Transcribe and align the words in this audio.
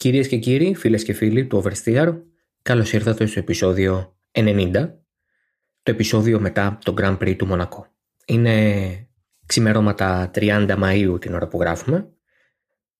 Κυρίες 0.00 0.28
και 0.28 0.36
κύριοι, 0.36 0.74
φίλες 0.74 1.04
και 1.04 1.12
φίλοι 1.12 1.46
του 1.46 1.62
Oversteer, 1.62 2.22
καλώς 2.62 2.92
ήρθατε 2.92 3.26
στο 3.26 3.38
επεισόδιο 3.38 4.16
90, 4.32 4.70
το 5.82 5.90
επεισόδιο 5.90 6.40
μετά 6.40 6.78
το 6.84 6.94
Grand 6.98 7.18
Prix 7.18 7.36
του 7.36 7.46
Μονακό. 7.46 7.86
Είναι 8.26 9.08
ξημερώματα 9.46 10.30
30 10.34 10.76
Μαΐου 10.82 11.20
την 11.20 11.34
ώρα 11.34 11.48
που 11.48 11.60
γράφουμε. 11.60 12.08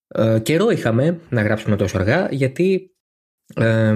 Ε, 0.08 0.38
καιρό 0.42 0.70
είχαμε 0.70 1.20
να 1.28 1.42
γράψουμε 1.42 1.76
τόσο 1.76 1.98
αργά 1.98 2.28
γιατί 2.30 2.94
ε, 3.54 3.94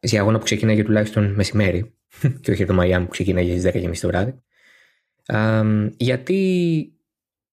σε 0.00 0.18
αγώνα 0.18 0.38
που 0.38 0.44
ξεκίναγε 0.44 0.84
τουλάχιστον 0.84 1.34
μεσημέρι 1.34 1.94
και 2.40 2.50
όχι 2.50 2.64
το 2.64 2.74
Μαϊάμι 2.74 3.04
που 3.04 3.10
ξεκίναγε 3.10 3.58
στις 3.58 3.72
10.30 3.74 3.98
το 4.00 4.08
βράδυ. 4.08 4.34
Ε, 5.26 5.62
γιατί 5.96 6.92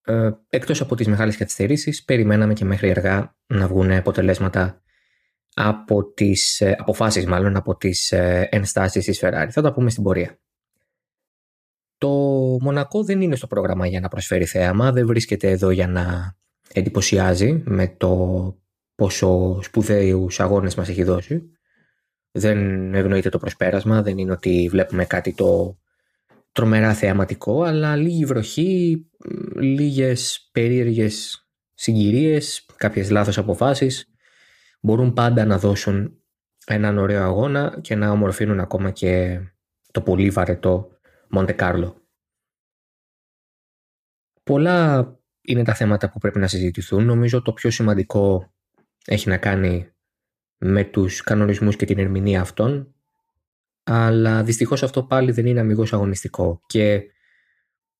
ε, 0.10 0.32
εκτός 0.50 0.82
από 0.82 0.96
τις 0.96 1.08
μεγάλες 1.08 1.38
καθυστερήσεις 1.38 2.04
περιμέναμε 2.04 2.54
και 2.54 2.66
μέχρι 2.66 2.90
αργά 2.90 3.36
να 3.48 3.68
βγουν 3.68 3.92
αποτελέσματα 3.92 4.82
από 5.54 6.14
τις 6.14 6.62
ε, 6.62 6.76
αποφάσεις 6.80 7.26
μάλλον 7.26 7.56
από 7.56 7.78
τις 7.78 8.12
ε, 8.12 8.48
ενστάσεις 8.52 9.06
της 9.06 9.20
Ferrari. 9.24 9.48
Θα 9.52 9.62
τα 9.62 9.74
πούμε 9.74 9.90
στην 9.90 10.04
πορεία. 10.04 10.40
Το 11.98 12.10
Μονακό 12.62 13.04
δεν 13.04 13.22
είναι 13.22 13.36
στο 13.36 13.48
πρόγραμμα 13.48 13.88
για 13.88 14.00
να 14.00 14.08
προσφέρει 14.08 14.46
θέαμα, 14.46 14.92
δεν 14.92 15.08
βρίσκεται 15.08 15.50
εδώ 15.50 15.70
για 15.70 15.88
να 15.88 16.36
εντυπωσιάζει 16.74 17.62
με 17.66 17.88
το 17.88 18.56
πόσο 18.96 19.60
σπουδαίους 19.62 20.40
αγώνες 20.40 20.76
μας 20.76 20.90
έχει 20.90 21.04
δώσει. 21.04 21.52
Δεν 22.32 22.94
ευνοείται 22.94 23.30
το 23.30 23.38
προσπέρασμα, 23.38 24.02
δεν 24.02 24.18
είναι 24.18 24.32
ότι 24.32 24.68
βλέπουμε 24.72 25.06
κάτι 25.06 25.34
το 25.34 25.78
τρομερά 26.52 26.94
θεαματικό, 26.94 27.64
αλλά 27.64 27.96
λίγη 27.96 28.26
βροχή, 28.26 29.06
λίγες 29.56 30.50
περίεργες 30.52 31.48
συγκυρίες, 31.74 32.66
κάποιες 32.76 33.10
λάθος 33.10 33.38
αποφάσεις 33.38 34.14
μπορούν 34.82 35.14
πάντα 35.14 35.46
να 35.46 35.60
δώσουν 35.60 36.24
έναν 36.66 36.98
ωραίο 36.98 37.24
αγώνα 37.24 37.80
και 37.82 37.96
να 37.96 38.12
ομορφύνουν 38.12 38.60
ακόμα 38.60 38.92
και 38.92 39.42
το 39.92 40.02
πολύ 40.02 40.30
βαρετό 40.30 40.90
Μοντε 41.30 41.54
Κάρλο. 41.54 42.08
Πολλά 44.44 45.14
είναι 45.42 45.64
τα 45.64 45.74
θέματα 45.74 46.10
που 46.10 46.20
πρέπει 46.20 46.40
να 46.40 46.48
συζητηθούν. 46.48 47.06
Νομίζω 47.06 47.42
το 47.42 47.54
πιο 47.54 47.72
σημαντικό 47.72 48.54
έχει 49.06 49.30
να 49.30 49.38
κάνει 49.38 49.92
με 50.58 50.84
τους 50.84 51.22
κανονισμούς 51.22 51.76
και 51.76 51.86
την 51.86 52.00
ερμηνεία 52.00 52.42
αυτών 52.42 52.96
αλλά 53.92 54.44
δυστυχώς 54.44 54.84
αυτό 54.84 55.04
πάλι 55.04 55.32
δεν 55.32 55.46
είναι 55.46 55.60
αμυγός 55.60 55.94
αγωνιστικό 55.94 56.62
και 56.66 57.02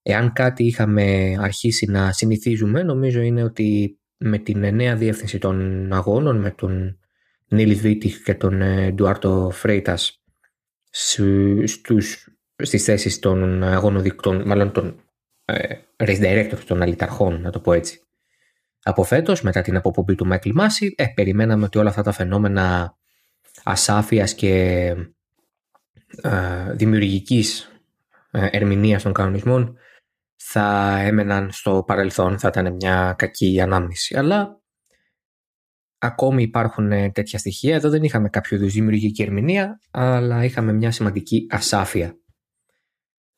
εάν 0.02 0.34
κάτι 0.34 0.64
είχαμε 0.66 1.36
αρχίσει 1.40 1.86
να 1.86 2.12
συνηθίζουμε 2.12 2.84
νομίζω 2.84 3.22
είναι 3.22 3.44
ότι 3.44 4.00
με 4.18 4.38
την 4.38 4.76
νέα 4.76 4.96
διεύθυνση 4.96 5.38
των 5.38 5.88
αγώνων 5.94 6.40
με 6.40 6.52
τον 6.52 7.00
Νίλι 7.48 7.74
Βίτιχ 7.74 8.24
και 8.24 8.34
τον 8.34 8.62
Ντουάρτο 8.94 9.50
Φρέιτας 9.54 10.24
στους, 10.90 12.28
στις 12.56 12.84
θέσεις 12.84 13.20
των 13.20 13.64
αγώνοδικτών, 13.64 14.44
μάλλον 14.46 14.72
των 14.72 15.04
ε, 15.46 15.76
race 15.98 16.22
directors 16.22 16.64
των 16.68 16.82
αλυταρχών, 16.82 17.42
να 17.42 17.52
το 17.52 17.60
πω 17.60 17.74
έτσι. 17.74 18.00
Από 18.84 19.04
φέτος, 19.04 19.42
μετά 19.42 19.62
την 19.62 19.76
αποπομπή 19.76 20.16
του 20.16 20.26
Μάικλ 20.26 20.50
Μάση, 20.54 20.94
ε, 20.98 21.06
περιμέναμε 21.16 21.64
ότι 21.64 21.78
όλα 21.78 21.90
αυτά 21.90 22.02
τα 22.02 22.12
φαινόμενα 22.12 22.96
ασάφειας 23.64 24.34
και 24.34 24.50
ε, 24.50 24.96
δημιουργικής 26.74 27.72
ε, 28.32 28.48
ερμηνείας 28.52 29.04
των 29.04 29.14
κανονισμών 29.14 29.78
θα 30.36 30.98
έμεναν 31.00 31.52
στο 31.52 31.84
παρελθόν, 31.88 32.40
θα 32.40 32.48
ήταν 32.48 32.74
μια 32.74 33.16
κακή 33.18 33.62
ανάμνηση. 33.62 34.18
Αλλά 34.18 34.62
ακόμη 35.98 36.42
υπάρχουν 36.44 36.92
ε, 36.92 37.12
τέτοια 37.12 37.40
στοιχεία. 37.40 37.76
Εδώ 37.76 37.90
δεν 37.90 38.04
είχαμε 38.04 38.30
κάποιο 38.30 38.58
είδους 38.58 38.74
δημιουργική 38.74 39.22
ερμηνεία, 39.22 39.80
αλλά 39.92 40.44
είχαμε 40.44 40.74
μια 40.74 40.92
σημαντική 40.92 41.48
ασάφεια. 41.50 42.18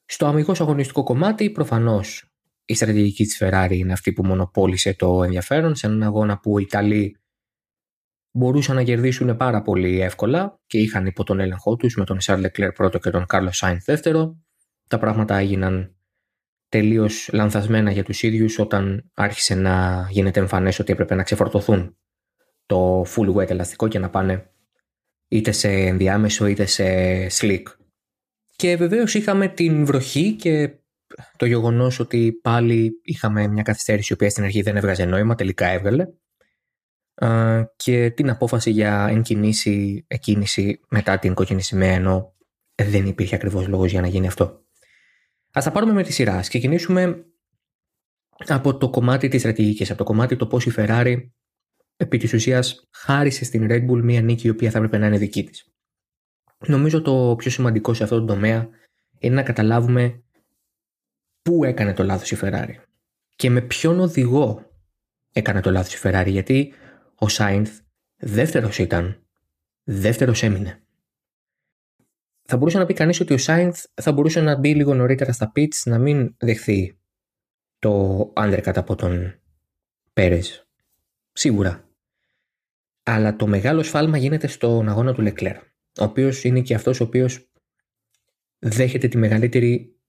Στο 0.06 0.26
αμυγός 0.26 0.62
αγωνιστικό 0.62 1.04
κομμάτι, 1.04 1.50
προφανώς 1.50 2.32
η 2.66 2.74
στρατηγική 2.74 3.24
της 3.24 3.42
Ferrari 3.44 3.72
είναι 3.72 3.94
αυτή 3.94 4.14
που 4.14 4.26
μονοπόλησε 4.26 4.94
το 4.94 5.24
ενδιαφέρον 5.24 5.76
σε 5.76 5.88
έναν 5.88 6.04
αγώνα 6.04 6.40
που 6.40 6.60
οι 6.60 6.66
Ιταλοί 6.68 7.21
μπορούσαν 8.32 8.76
να 8.76 8.84
κερδίσουν 8.84 9.38
πάρα 9.38 9.62
πολύ 9.62 10.02
εύκολα 10.02 10.60
και 10.66 10.78
είχαν 10.78 11.06
υπό 11.06 11.24
τον 11.24 11.40
έλεγχό 11.40 11.76
τους 11.76 11.96
με 11.96 12.06
τον 12.06 12.18
Charles 12.22 12.46
Leclerc 12.46 12.74
πρώτο 12.76 13.00
και 13.00 13.10
τον 13.10 13.26
Carlos 13.30 13.54
Sainz 13.60 13.78
δεύτερο. 13.86 14.38
Τα 14.88 15.00
πράγματα 15.00 15.38
έγιναν 15.38 15.96
τελείως 16.70 17.30
λανθασμένα 17.34 17.92
για 17.92 18.04
τους 18.04 18.24
ίδιους 18.24 18.60
όταν 18.60 19.12
άρχισε 19.14 19.56
να 19.56 20.08
γίνεται 20.10 20.40
εμφανές 20.40 20.80
ότι 20.80 20.92
έπρεπε 20.92 21.16
να 21.16 21.24
ξεφορτωθούν 21.24 21.98
το 22.66 23.02
full 23.02 23.36
wet 23.36 23.50
ελαστικό 23.50 23.88
και 23.88 24.00
να 24.00 24.10
πάνε 24.10 24.52
είτε 25.28 25.52
σε 25.52 25.70
ενδιάμεσο 25.70 26.46
είτε 26.46 26.66
σε 26.66 26.86
slick. 27.32 27.64
Και 28.56 28.76
βεβαίως 28.76 29.14
είχαμε 29.14 29.48
την 29.48 29.86
βροχή 29.86 30.36
και 30.36 30.76
το 31.38 31.46
γεγονός 31.46 32.00
ότι 32.00 32.40
πάλι 32.42 32.92
είχαμε 33.04 33.48
μια 33.48 33.64
καθυστέρηση 33.64 34.08
η 34.12 34.14
οποία 34.14 34.30
στην 34.30 34.44
αρχή 34.44 34.62
δεν 34.62 34.78
έβγαζε 34.78 35.06
νόημα, 35.06 35.36
τελικά 35.36 35.68
έβγαλε 35.68 36.06
και 37.76 38.10
την 38.10 38.30
απόφαση 38.30 38.72
για 38.72 39.08
εγκινήσει, 39.10 40.06
εκκίνηση 40.08 40.80
μετά 40.90 41.20
την 41.20 41.34
κόκκινη 41.34 41.62
σημαία 41.62 41.94
ενώ 41.94 42.36
δεν 42.76 43.06
υπήρχε 43.06 43.36
ακριβώς 43.36 43.68
λόγος 43.68 43.92
για 43.92 44.02
να 44.02 44.08
γίνει 44.08 44.28
αυτό. 44.28 44.66
Ας 45.52 45.64
τα 45.64 45.72
πάρουμε 45.72 45.94
με 45.94 46.04
τη 46.04 46.12
σειρά. 46.12 46.36
Ας 46.36 46.48
ξεκινήσουμε 46.48 47.26
από 48.48 48.78
το 48.78 48.90
κομμάτι 48.90 49.28
της 49.28 49.40
στρατηγικής, 49.40 49.90
από 49.90 49.98
το 49.98 50.04
κομμάτι 50.04 50.36
το 50.36 50.48
πώς 50.48 50.66
η 50.66 50.74
Ferrari 50.78 51.30
επί 51.98 52.18
της 52.18 52.34
ουσίας 52.34 52.88
χάρισε 52.92 53.46
στην 53.46 53.68
Red 53.70 53.90
Bull 53.90 54.02
μια 54.04 54.22
νίκη 54.22 54.48
η 54.48 54.50
οποία 54.50 54.72
θα 54.72 54.78
έπρεπε 54.78 54.98
να 54.98 55.08
είναι 55.08 55.18
δική 55.18 55.44
της. 55.44 55.66
Νομίζω 56.68 57.02
το 57.02 57.36
πιο 57.38 57.52
σημαντικό 57.52 57.94
σε 57.94 58.04
αυτό 58.04 58.20
το 58.20 58.26
τομέα 58.26 58.70
είναι 59.20 59.36
να 59.36 59.44
καταλάβουμε 59.44 60.24
πού 61.42 61.64
έκανε 61.64 61.94
το 61.94 62.04
λάθος 62.04 62.32
η 62.32 62.38
Ferrari 62.42 62.76
και 63.36 63.50
με 63.50 63.62
ποιον 63.62 64.00
οδηγό 64.00 64.72
έκανε 65.32 65.62
το 65.62 65.72
λάθος 65.72 65.94
η 65.94 66.00
Ferrari 66.04 66.28
γιατί 66.28 66.74
ο 67.24 67.28
Σάινθ 67.30 67.80
δεύτερος 68.18 68.78
ήταν, 68.78 69.26
δεύτερος 69.84 70.44
έμεινε. 70.44 70.84
Θα 72.42 72.58
μπορούσε 72.58 72.78
να 72.78 72.86
πει 72.86 72.94
κανείς 72.94 73.20
ότι 73.20 73.34
ο 73.34 73.38
Σάινθ 73.38 73.84
θα 73.94 74.12
μπορούσε 74.12 74.42
να 74.42 74.56
μπει 74.56 74.76
λίγο 74.76 74.94
νωρίτερα 74.94 75.32
στα 75.32 75.52
πίτς 75.52 75.86
να 75.86 75.98
μην 75.98 76.36
δεχθεί 76.38 77.00
το 77.80 78.32
άντερκατ 78.36 78.78
από 78.78 78.96
τον 78.96 79.42
Πέρες. 80.14 80.68
Σίγουρα. 81.32 81.90
Αλλά 83.04 83.36
το 83.36 83.48
μεγάλο 83.48 83.84
σφάλμα 83.84 84.18
γίνεται 84.18 84.48
στον 84.48 84.90
αγώνα 84.90 85.14
του 85.14 85.22
Λεκλέρ, 85.22 85.58
ο 85.58 86.04
οποίος 86.04 86.44
είναι 86.44 86.62
και 86.62 86.76
αυτός 86.76 87.00
ο 87.00 87.04
οποίος 87.04 87.52
δέχεται 88.60 89.08
τη 89.08 89.18
μεγαλύτερη 89.18 90.00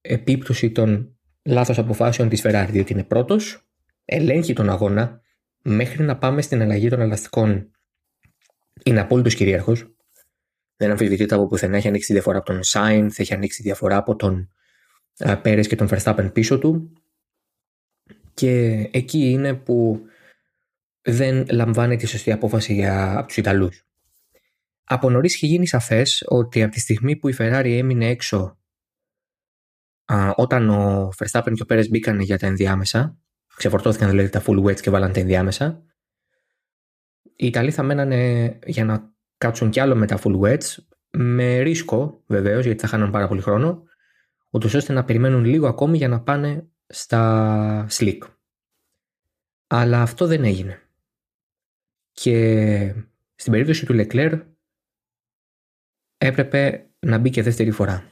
επίπτωση 0.00 0.70
των 0.70 1.18
λάθος 1.42 1.78
αποφάσεων 1.78 2.28
της 2.28 2.42
Ferrari, 2.44 2.68
διότι 2.70 2.92
είναι 2.92 3.04
πρώτος, 3.04 3.68
ελέγχει 4.04 4.52
τον 4.52 4.70
αγώνα, 4.70 5.22
μέχρι 5.64 6.02
να 6.02 6.18
πάμε 6.18 6.42
στην 6.42 6.62
αλλαγή 6.62 6.88
των 6.88 7.00
ελαστικών 7.00 7.70
είναι 8.84 9.00
απόλυτος 9.00 9.34
κυρίαρχος. 9.34 9.94
Δεν 10.76 10.90
αμφισβητείται 10.90 11.34
από 11.34 11.46
πουθενά. 11.46 11.76
Έχει 11.76 11.88
ανοίξει 11.88 12.06
τη 12.06 12.12
διαφορά 12.12 12.38
από 12.38 12.46
τον 12.46 12.62
Σάινθ, 12.62 13.18
έχει 13.18 13.34
ανοίξει 13.34 13.56
τη 13.56 13.62
διαφορά 13.62 13.96
από 13.96 14.16
τον 14.16 14.48
Πέρες 15.42 15.66
και 15.66 15.76
τον 15.76 15.88
Verstappen 15.90 16.30
πίσω 16.32 16.58
του. 16.58 16.92
Και 18.34 18.72
εκεί 18.92 19.30
είναι 19.30 19.54
που 19.54 20.00
δεν 21.02 21.46
λαμβάνει 21.50 21.96
τη 21.96 22.06
σωστή 22.06 22.32
απόφαση 22.32 22.74
για, 22.74 23.18
από 23.18 23.26
τους 23.26 23.36
Ιταλούς. 23.36 23.86
Από 24.84 25.10
νωρίς 25.10 25.34
είχε 25.34 25.46
γίνει 25.46 25.66
σαφές 25.66 26.24
ότι 26.26 26.62
από 26.62 26.72
τη 26.72 26.80
στιγμή 26.80 27.16
που 27.16 27.28
η 27.28 27.34
Ferrari 27.38 27.76
έμεινε 27.78 28.08
έξω 28.08 28.58
α, 30.04 30.32
όταν 30.36 30.70
ο 30.70 31.08
Verstappen 31.18 31.52
και 31.54 31.62
ο 31.62 31.64
Πέρες 31.64 31.88
μπήκαν 31.88 32.20
για 32.20 32.38
τα 32.38 32.46
ενδιάμεσα, 32.46 33.18
ξεφορτώθηκαν 33.56 34.10
δηλαδή 34.10 34.28
τα 34.28 34.42
full 34.46 34.64
weights 34.64 34.80
και 34.80 34.90
βάλαν 34.90 35.12
τα 35.12 35.20
ενδιάμεσα. 35.20 35.82
Οι 37.36 37.46
Ιταλοί 37.46 37.70
θα 37.70 37.82
μένανε 37.82 38.58
για 38.66 38.84
να 38.84 39.12
κάτσουν 39.38 39.70
κι 39.70 39.80
άλλο 39.80 39.94
με 39.94 40.06
τα 40.06 40.18
full 40.22 40.40
weights, 40.40 40.76
με 41.10 41.60
ρίσκο 41.60 42.22
βεβαίως, 42.26 42.64
γιατί 42.64 42.80
θα 42.80 42.86
χάνουν 42.86 43.10
πάρα 43.10 43.28
πολύ 43.28 43.40
χρόνο, 43.40 43.82
ούτως 44.50 44.74
ώστε 44.74 44.92
να 44.92 45.04
περιμένουν 45.04 45.44
λίγο 45.44 45.68
ακόμη 45.68 45.96
για 45.96 46.08
να 46.08 46.20
πάνε 46.20 46.68
στα 46.86 47.86
slick. 47.90 48.18
Αλλά 49.66 50.02
αυτό 50.02 50.26
δεν 50.26 50.44
έγινε. 50.44 50.78
Και 52.12 52.94
στην 53.34 53.52
περίπτωση 53.52 53.86
του 53.86 53.94
Leclerc 53.96 54.40
έπρεπε 56.18 56.90
να 56.98 57.18
μπει 57.18 57.30
και 57.30 57.42
δεύτερη 57.42 57.70
φορά. 57.70 58.10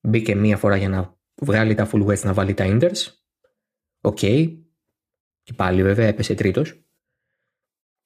Μπήκε 0.00 0.34
μία 0.34 0.56
φορά 0.56 0.76
για 0.76 0.88
να 0.88 1.16
βγάλει 1.42 1.74
τα 1.74 1.88
full 1.92 2.06
wets 2.06 2.22
να 2.22 2.32
βάλει 2.32 2.54
τα 2.54 2.64
inters 2.68 3.17
OK. 4.00 4.18
Και 5.42 5.52
πάλι 5.56 5.82
βέβαια 5.82 6.06
έπεσε 6.06 6.34
τρίτος. 6.34 6.82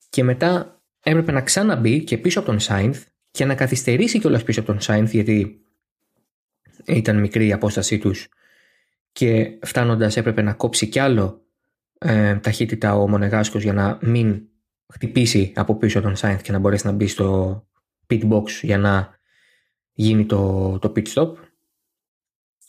Και 0.08 0.24
μετά 0.24 0.82
έπρεπε 1.02 1.32
να 1.32 1.42
ξαναμπεί 1.42 2.04
και 2.04 2.18
πίσω 2.18 2.38
από 2.38 2.48
τον 2.48 2.60
Sainz 2.60 3.06
και 3.30 3.44
να 3.44 3.54
καθυστερήσει 3.54 4.18
κιόλας 4.18 4.42
πίσω 4.42 4.60
από 4.60 4.68
τον 4.68 4.80
Sainz 4.80 5.12
γιατί 5.12 5.66
ήταν 6.86 7.20
μικρή 7.20 7.46
η 7.46 7.52
απόστασή 7.52 7.98
τους 7.98 8.28
και 9.12 9.58
φτάνοντας 9.62 10.16
έπρεπε 10.16 10.42
να 10.42 10.52
κόψει 10.52 10.88
κι 10.88 10.98
άλλο 10.98 11.46
ε, 11.98 12.36
ταχύτητα 12.36 12.94
ο 12.94 13.08
Μονεγάσκος 13.08 13.62
για 13.62 13.72
να 13.72 13.98
μην 14.02 14.42
χτυπήσει 14.92 15.52
από 15.56 15.76
πίσω 15.76 16.00
τον 16.00 16.16
Σάινθ 16.16 16.42
και 16.42 16.52
να 16.52 16.58
μπορέσει 16.58 16.86
να 16.86 16.92
μπει 16.92 17.06
στο 17.06 17.66
pit 18.06 18.30
box 18.30 18.48
για 18.62 18.78
να 18.78 19.18
γίνει 19.92 20.26
το, 20.26 20.78
το 20.78 20.92
pit 20.96 21.06
stop. 21.12 21.34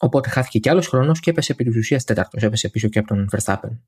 Οπότε 0.03 0.29
χάθηκε 0.29 0.59
κι 0.59 0.69
άλλος 0.69 0.87
χρόνος 0.87 1.19
και 1.19 1.29
έπεσε 1.29 1.51
επί 1.51 1.63
της 1.63 1.75
ουσίας 1.75 2.03
τέταρτος. 2.03 2.43
Έπεσε 2.43 2.69
πίσω 2.69 2.87
και 2.87 2.99
από 2.99 3.07
τον 3.07 3.29
Verstappen. 3.31 3.79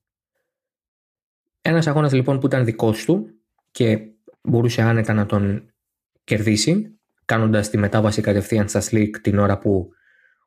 Ένας 1.61 1.87
αγώνας 1.87 2.13
λοιπόν 2.13 2.39
που 2.39 2.45
ήταν 2.45 2.65
δικός 2.65 3.05
του 3.05 3.29
και 3.71 4.09
μπορούσε 4.41 4.81
άνετα 4.81 5.13
να 5.13 5.25
τον 5.25 5.73
κερδίσει, 6.23 6.99
κάνοντας 7.25 7.69
τη 7.69 7.77
μετάβαση 7.77 8.21
κατευθείαν 8.21 8.69
στα 8.69 8.81
slick 8.81 9.09
την 9.21 9.37
ώρα 9.37 9.57
που 9.57 9.89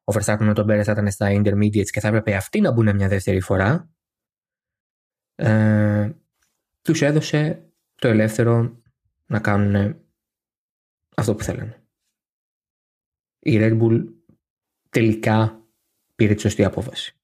ο 0.05 0.13
Verstappen 0.13 0.41
με 0.41 0.55
τον 0.55 0.67
Πέρε 0.67 0.83
θα 0.83 0.93
ήταν 0.93 1.11
στα 1.11 1.29
intermediates 1.31 1.89
και 1.91 2.01
θα 2.01 2.09
έπρεπε 2.09 2.35
αυτοί 2.35 2.61
να 2.61 2.73
μπουν 2.73 2.95
μια 2.95 3.09
δεύτερη 3.09 3.41
φορά. 3.41 3.91
Ε, 5.35 6.11
τους 6.83 7.03
έδωσε 7.03 7.71
το 7.95 8.09
ελεύθερο 8.09 8.83
να 9.27 9.41
κάνουν 9.41 10.01
αυτό 11.17 11.35
που 11.35 11.43
θέλανε. 11.43 11.83
Η 13.39 13.57
Red 13.61 13.81
Bull 13.81 14.05
τελικά 14.91 15.58
πήρε 16.19 16.35
τη 16.35 16.41
σωστή 16.41 16.65
απόφαση. 16.65 17.17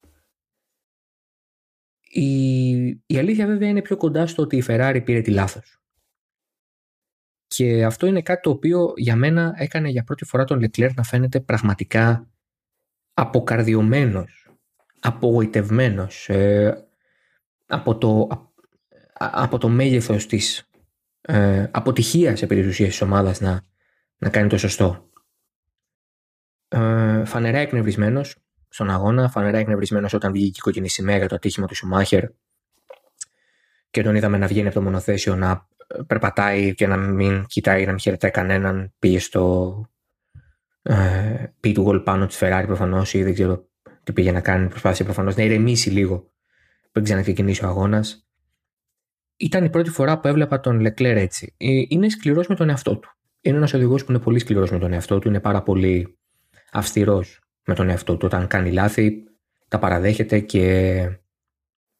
Η, 2.00 2.68
η 2.86 3.18
αλήθεια 3.18 3.46
βέβαια 3.46 3.68
είναι 3.68 3.82
πιο 3.82 3.96
κοντά 3.96 4.26
στο 4.26 4.42
ότι 4.42 4.56
η 4.56 4.64
Ferrari 4.66 5.00
πήρε 5.04 5.20
τη 5.20 5.30
λάθος. 5.30 5.78
Και 7.46 7.84
αυτό 7.84 8.06
είναι 8.06 8.22
κάτι 8.22 8.40
το 8.40 8.50
οποίο 8.50 8.92
για 8.96 9.16
μένα 9.16 9.54
έκανε 9.56 9.88
για 9.88 10.04
πρώτη 10.04 10.24
φορά 10.24 10.44
τον 10.44 10.58
Leclerc 10.64 10.94
να 10.94 11.02
φαίνεται 11.02 11.40
πραγματικά 11.40 12.30
αποκαρδιωμένος, 13.14 14.50
απογοητευμένος 15.00 16.28
ε, 16.28 16.86
από, 17.66 17.98
το, 17.98 18.28
από 19.14 19.58
το 19.58 19.68
μέγεθος 19.68 20.26
της 20.26 20.70
ε, 21.20 21.68
αποτυχίας 21.70 22.42
επί 22.42 22.54
της 22.54 22.66
ουσίας 22.66 22.88
της 22.88 23.00
ομάδας 23.00 23.40
να, 23.40 23.64
να 24.18 24.30
κάνει 24.30 24.48
το 24.48 24.58
σωστό. 24.58 25.10
Ε, 26.68 27.24
φανερά 27.24 27.58
εκνευρισμένος 27.58 28.43
στον 28.74 28.90
αγώνα, 28.90 29.28
φανερά 29.28 29.58
εκνευρισμένος 29.58 30.12
όταν 30.12 30.32
βγήκε 30.32 30.56
η 30.56 30.60
κόκκινη 30.60 30.88
σημαία 30.88 31.16
για 31.16 31.28
το 31.28 31.34
ατύχημα 31.34 31.66
του 31.66 31.74
Σουμάχερ 31.74 32.24
και 33.90 34.02
τον 34.02 34.14
είδαμε 34.14 34.38
να 34.38 34.46
βγαίνει 34.46 34.66
από 34.66 34.76
το 34.76 34.82
μονοθέσιο 34.82 35.36
να 35.36 35.68
περπατάει 36.06 36.74
και 36.74 36.86
να 36.86 36.96
μην 36.96 37.44
κοιτάει, 37.46 37.84
να 37.84 37.90
μην 37.90 38.00
χαιρετάει 38.00 38.30
κανέναν, 38.30 38.92
πήγε 38.98 39.18
στο 39.18 39.84
ε, 40.82 41.46
του 41.60 41.82
γκολ 41.82 42.00
πάνω 42.00 42.26
της 42.26 42.38
Ferrari 42.40 42.64
προφανώς 42.66 43.14
ή 43.14 43.22
δεν 43.22 43.34
ξέρω 43.34 43.68
τι 44.02 44.12
πήγε 44.12 44.32
να 44.32 44.40
κάνει. 44.40 44.68
Προσπάθησε 44.68 45.04
προφανώς 45.04 45.36
να 45.36 45.42
ηρεμήσει 45.42 45.90
λίγο 45.90 46.32
πριν 46.92 47.04
ξαναξεκινήσει 47.04 47.64
ο 47.64 47.68
αγώνας. 47.68 48.28
Ήταν 49.36 49.64
η 49.64 49.70
πρώτη 49.70 49.90
φορά 49.90 50.20
που 50.20 50.28
έβλεπα 50.28 50.60
τον 50.60 50.80
Λεκλέρ 50.80 51.16
έτσι. 51.16 51.54
Ε, 51.56 51.82
είναι 51.88 52.08
σκληρός 52.08 52.46
με 52.46 52.54
τον 52.54 52.68
εαυτό 52.68 52.98
του. 52.98 53.08
Είναι 53.40 53.56
ένας 53.56 53.74
οδηγός 53.74 54.04
που 54.04 54.12
είναι 54.12 54.20
πολύ 54.20 54.38
σκληρός 54.38 54.70
με 54.70 54.78
τον 54.78 54.92
εαυτό 54.92 55.18
του, 55.18 55.28
είναι 55.28 55.40
πάρα 55.40 55.62
πολύ 55.62 56.18
αυστηρός 56.72 57.43
με 57.66 57.74
τον 57.74 57.88
εαυτό 57.88 58.16
του. 58.16 58.26
Όταν 58.26 58.46
κάνει 58.46 58.72
λάθη, 58.72 59.24
τα 59.68 59.78
παραδέχεται 59.78 60.40
και 60.40 60.96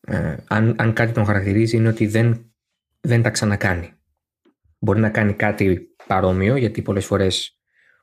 ε, 0.00 0.36
αν, 0.48 0.74
αν 0.78 0.92
κάτι 0.92 1.12
τον 1.12 1.24
χαρακτηρίζει 1.24 1.76
είναι 1.76 1.88
ότι 1.88 2.06
δεν, 2.06 2.52
δεν 3.00 3.22
τα 3.22 3.30
ξανακάνει. 3.30 3.92
Μπορεί 4.78 5.00
να 5.00 5.10
κάνει 5.10 5.32
κάτι 5.32 5.94
παρόμοιο, 6.06 6.56
γιατί 6.56 6.82
πολλές 6.82 7.06
φορές 7.06 7.58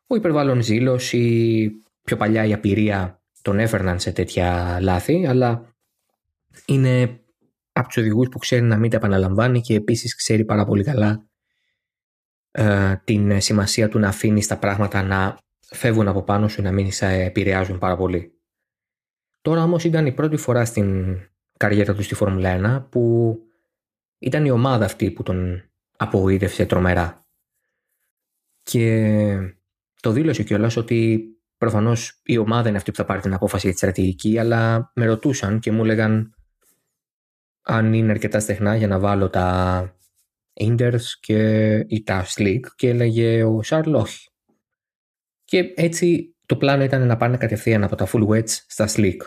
ο 0.08 0.16
υπερβάλλον 0.16 0.62
ζήλος 0.62 1.14
ή 1.14 1.72
πιο 2.04 2.18
παλιά 2.18 2.46
η 2.46 2.54
απειρία 2.54 3.22
τον 3.42 3.60
έφερναν 3.60 4.00
σε 4.00 4.12
τέτοια 4.12 4.78
λάθη, 4.82 5.26
αλλά 5.28 5.76
είναι 6.66 7.20
από 7.72 7.88
τους 7.88 7.98
οδηγούς 7.98 8.30
που 8.30 8.38
ξέρει 8.38 8.62
να 8.62 8.78
μην 8.78 8.90
τα 8.90 8.98
επαναλαμβάνει 8.98 9.62
και 9.62 9.76
επίσης 9.76 10.16
ξέρει 10.16 10.46
πάρα 10.46 10.66
πολύ 10.66 10.84
καλά 10.84 11.26
ε, 12.52 12.96
την 13.04 13.42
σημασία 13.42 13.90
του 13.90 14.00
να 14.00 14.08
αφήνεις 14.08 14.48
τα 14.48 14.58
πράγματα 14.58 15.04
να 15.04 15.38
φεύγουν 15.76 16.08
από 16.08 16.24
πάνω 16.24 16.48
σου, 16.48 16.62
να 16.62 16.72
μην 16.72 16.92
σε 16.92 17.08
επηρεάζουν 17.08 17.78
πάρα 17.78 17.98
πολύ. 17.98 18.36
Τώρα 19.42 19.64
όμως 19.64 19.84
ήταν 19.84 20.06
η 20.06 20.12
πρώτη 20.12 20.38
φορά 20.38 20.66
στην 20.66 21.18
καριέρα 21.58 21.96
τους 21.96 22.06
στη 22.06 22.16
Φόρμουλα 22.16 22.82
1 22.86 22.90
που 22.90 23.38
ήταν 24.20 24.46
η 24.46 24.52
ομάδα 24.52 24.86
αυτή 24.86 25.12
που 25.12 25.24
τον 25.24 25.64
απογοήτευσε 25.98 26.66
τρομερά. 26.66 27.26
Και 28.64 29.38
το 30.02 30.12
δήλωσε 30.12 30.44
κιόλας 30.44 30.76
ότι 30.76 31.26
προφανώς 31.58 32.22
η 32.24 32.38
ομάδα 32.38 32.68
είναι 32.68 32.78
αυτή 32.78 32.92
που 32.92 32.98
θα 32.98 33.06
πάρει 33.06 33.22
την 33.22 33.34
απόφαση 33.34 33.62
για 33.66 33.72
τη 33.72 33.78
στρατηγική, 33.78 34.38
αλλά 34.38 34.92
με 34.96 35.06
ρωτούσαν 35.06 35.60
και 35.60 35.72
μου 35.72 35.84
έλεγαν 35.84 36.36
αν 37.62 37.94
είναι 37.94 38.12
αρκετά 38.12 38.40
στεχνά 38.40 38.76
για 38.76 38.88
να 38.88 39.00
βάλω 39.00 39.30
τα 39.30 39.96
Inders 40.60 41.02
και 41.20 41.74
ή 41.88 42.04
τα 42.04 42.26
Slick 42.26 42.60
και 42.76 42.90
έλεγε 42.90 43.44
ο 43.44 43.64
Σάρλ 43.64 43.94
όχι. 43.94 44.31
Και 45.52 45.74
έτσι 45.76 46.36
το 46.46 46.58
πλάνο 46.58 46.84
ήταν 46.84 47.08
να 47.08 47.18
πάνε 47.18 47.38
κατευθείαν 47.38 47.84
από 47.84 47.96
τα 47.96 48.08
full 48.12 48.28
wets 48.28 48.50
στα 48.50 48.88
Slick. 48.90 49.18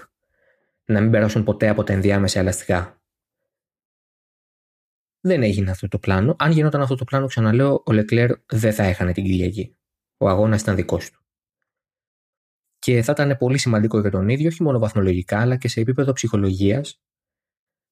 Να 0.85 1.01
μην 1.01 1.11
περάσουν 1.11 1.45
ποτέ 1.45 1.69
από 1.69 1.85
τα 1.85 1.93
ενδιάμεσα 1.93 2.39
ελαστικά. 2.41 3.03
Δεν 5.21 5.43
έγινε 5.43 5.71
αυτό 5.71 5.89
το 5.89 5.99
πλάνο. 5.99 6.37
Αν 6.39 6.51
γινόταν 6.51 6.81
αυτό 6.81 6.95
το 6.95 7.05
πλάνο, 7.05 7.27
ξαναλέω, 7.27 7.83
ο 7.87 7.93
Λεκλέρ 7.93 8.31
δεν 8.47 8.73
θα 8.73 8.83
έχανε 8.83 9.13
την 9.13 9.25
Κυριακή 9.25 9.77
ο 10.17 10.29
αγώνας 10.29 10.61
ήταν 10.61 10.77
δικός 10.77 11.11
του. 11.11 11.25
Και 12.79 13.03
θα 13.03 13.13
ήταν 13.13 13.37
πολύ 13.37 13.59
σημαντικό 13.59 14.01
για 14.01 14.11
τον 14.11 14.29
ίδιο, 14.29 14.49
όχι 14.49 14.63
μόνο 14.63 14.79
βαθμολογικά, 14.79 15.41
αλλά 15.41 15.57
και 15.57 15.69
σε 15.69 15.81
επίπεδο 15.81 16.13
ψυχολογίας, 16.13 17.03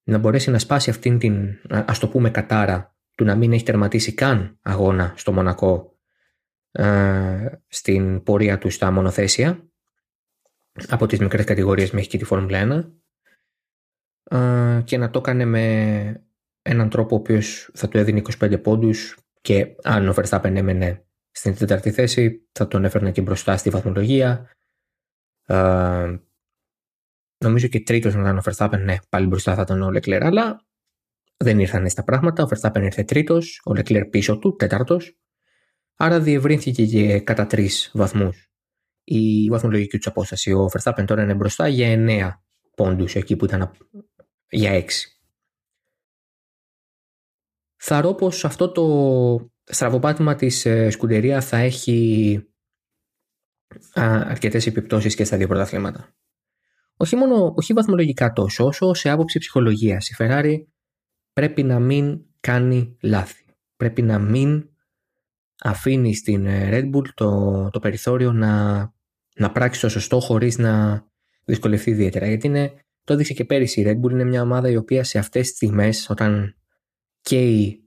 να 0.03 0.17
μπορέσει 0.17 0.51
να 0.51 0.59
σπάσει 0.59 0.89
αυτήν 0.89 1.17
την, 1.17 1.59
ας 1.69 1.99
το 1.99 2.07
πούμε, 2.07 2.29
κατάρα 2.29 2.95
του 3.15 3.23
να 3.23 3.35
μην 3.35 3.53
έχει 3.53 3.63
τερματίσει 3.63 4.13
καν 4.13 4.59
αγώνα 4.61 5.13
στο 5.15 5.31
Μονακό 5.31 5.87
ε, 5.87 5.92
στην 7.67 8.23
πορεία 8.23 8.57
του 8.57 8.69
στα 8.69 8.91
μονοθέσια, 8.91 9.67
από 10.87 11.05
τις 11.05 11.19
μικρές 11.19 11.45
κατηγορίες 11.45 11.91
μέχρι 11.91 12.09
και 12.09 12.17
τη 12.17 12.23
Φόρμουλα 12.23 12.91
1 14.29 14.37
ε, 14.37 14.81
και 14.83 14.97
να 14.97 15.09
το 15.09 15.19
έκανε 15.19 15.45
με 15.45 16.27
έναν 16.61 16.89
τρόπο 16.89 17.15
ο 17.15 17.19
οποίος 17.19 17.69
θα 17.73 17.87
του 17.87 17.97
έδινε 17.97 18.21
25 18.39 18.61
πόντους 18.61 19.17
και 19.41 19.75
αν 19.83 20.07
ο 20.07 20.13
Verstappen 20.17 20.55
έμενε 20.55 21.05
στην 21.31 21.55
τέταρτη 21.55 21.91
θέση, 21.91 22.47
θα 22.51 22.67
τον 22.67 22.85
έφερνα 22.85 23.11
και 23.11 23.21
μπροστά 23.21 23.57
στη 23.57 23.69
βαθμολογία. 23.69 24.49
Ε, 25.45 26.17
νομίζω 27.37 27.67
και 27.67 27.83
τρίτος 27.83 28.15
να 28.15 28.21
ήταν 28.21 28.37
ο 28.37 28.41
Verstappen, 28.45 28.79
ναι, 28.79 28.97
πάλι 29.09 29.27
μπροστά 29.27 29.55
θα 29.55 29.61
ήταν 29.61 29.81
ο 29.81 29.87
Leclerc, 29.87 30.21
αλλά 30.21 30.65
δεν 31.37 31.59
ήρθαν 31.59 31.89
στα 31.89 32.03
πράγματα. 32.03 32.43
Ο 32.43 32.47
Verstappen 32.49 32.81
ήρθε 32.81 33.03
τρίτος, 33.03 33.61
ο 33.65 33.71
Leclerc 33.71 34.07
πίσω 34.09 34.37
του, 34.37 34.55
τέταρτος. 34.55 35.17
Άρα 35.95 36.19
διευρύνθηκε 36.19 36.85
και 36.85 37.19
κατά 37.19 37.45
τρεις 37.45 37.91
βαθμούς 37.93 38.47
η 39.03 39.49
βαθμολογική 39.49 39.97
τους 39.97 40.07
απόσταση. 40.07 40.51
Ο 40.51 40.69
Verstappen 40.71 41.03
τώρα 41.05 41.23
είναι 41.23 41.33
μπροστά 41.33 41.67
για 41.67 41.87
9 41.87 42.31
πόντους, 42.75 43.15
εκεί 43.15 43.35
που 43.35 43.45
ήταν 43.45 43.71
για 44.49 44.71
6. 44.71 44.87
Θαρώ 47.75 48.13
πως 48.13 48.45
αυτό 48.45 48.71
το 48.71 49.51
στραβοπάτημα 49.63 50.35
της 50.35 50.65
ε, 50.65 50.89
Σκουντερία 50.89 51.41
θα 51.41 51.57
έχει 51.57 52.39
αρκετές 53.93 54.67
επιπτώσεις 54.67 55.15
και 55.15 55.23
στα 55.23 55.37
δύο 55.37 55.47
πρωταθλήματα. 55.47 56.15
Όχι 56.95 57.15
μόνο, 57.15 57.53
όχι 57.57 57.73
βαθμολογικά 57.73 58.33
τόσο, 58.33 58.65
όσο 58.65 58.93
σε 58.93 59.09
άποψη 59.09 59.39
ψυχολογίας. 59.39 60.09
Η 60.09 60.15
Ferrari 60.19 60.55
πρέπει 61.33 61.63
να 61.63 61.79
μην 61.79 62.25
κάνει 62.39 62.97
λάθη. 63.01 63.45
Πρέπει 63.75 64.01
να 64.01 64.19
μην 64.19 64.72
αφήνει 65.59 66.15
στην 66.15 66.45
ε, 66.45 66.69
Red 66.71 66.95
Bull 66.95 67.07
το, 67.13 67.69
το 67.69 67.79
περιθώριο 67.79 68.31
να, 68.31 68.79
να 69.35 69.51
πράξει 69.51 69.81
το 69.81 69.89
σωστό 69.89 70.19
χωρίς 70.19 70.57
να 70.57 71.03
δυσκολευτεί 71.45 71.89
ιδιαίτερα. 71.89 72.27
Γιατί 72.27 72.47
είναι, 72.47 72.73
το 73.03 73.13
έδειξε 73.13 73.33
και 73.33 73.45
πέρυσι 73.45 73.81
η 73.81 73.85
Red 73.87 74.05
Bull 74.05 74.11
είναι 74.11 74.23
μια 74.23 74.41
ομάδα 74.41 74.69
η 74.69 74.75
οποία 74.75 75.03
σε 75.03 75.19
αυτές 75.19 75.47
τις 75.47 75.55
στιγμές 75.55 76.09
όταν 76.09 76.55
καίει 77.21 77.83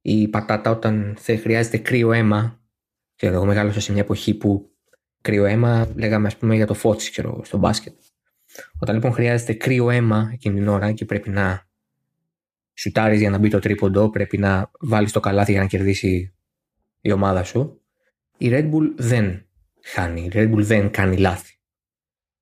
η 0.00 0.28
πατάτα 0.28 0.70
όταν 0.70 1.16
θα 1.18 1.36
χρειάζεται 1.36 1.78
κρύο 1.78 2.12
αίμα. 2.12 2.60
Και 3.14 3.26
εγώ 3.26 3.44
μεγάλωσα 3.44 3.80
σε 3.80 3.92
μια 3.92 4.00
εποχή 4.00 4.34
που 4.34 4.70
κρύο 5.20 5.44
αίμα 5.44 5.88
λέγαμε 5.96 6.26
ας 6.26 6.36
πούμε 6.36 6.54
για 6.54 6.66
το 6.66 6.74
φώτσι 6.74 7.10
ξέρω, 7.10 7.40
στο 7.44 7.58
μπάσκετ. 7.58 7.94
Όταν 8.78 8.94
λοιπόν 8.94 9.12
χρειάζεται 9.12 9.52
κρύο 9.52 9.90
αίμα 9.90 10.30
εκείνη 10.32 10.54
την 10.54 10.68
ώρα 10.68 10.92
και 10.92 11.04
πρέπει 11.04 11.30
να 11.30 11.66
σουτάρεις 12.74 13.20
για 13.20 13.30
να 13.30 13.38
μπει 13.38 13.48
το 13.48 13.58
τρίποντο, 13.58 14.10
πρέπει 14.10 14.38
να 14.38 14.70
βάλεις 14.80 15.12
το 15.12 15.20
καλάθι 15.20 15.52
για 15.52 15.60
να 15.60 15.66
κερδίσει 15.66 16.37
η 17.08 17.12
ομάδα 17.12 17.44
σου, 17.44 17.82
η 18.38 18.48
Red 18.50 18.70
Bull 18.72 18.92
δεν 18.96 19.46
χάνει, 19.82 20.24
η 20.24 20.30
Red 20.34 20.54
Bull 20.54 20.62
δεν 20.62 20.90
κάνει 20.90 21.16
λάθη. 21.16 21.58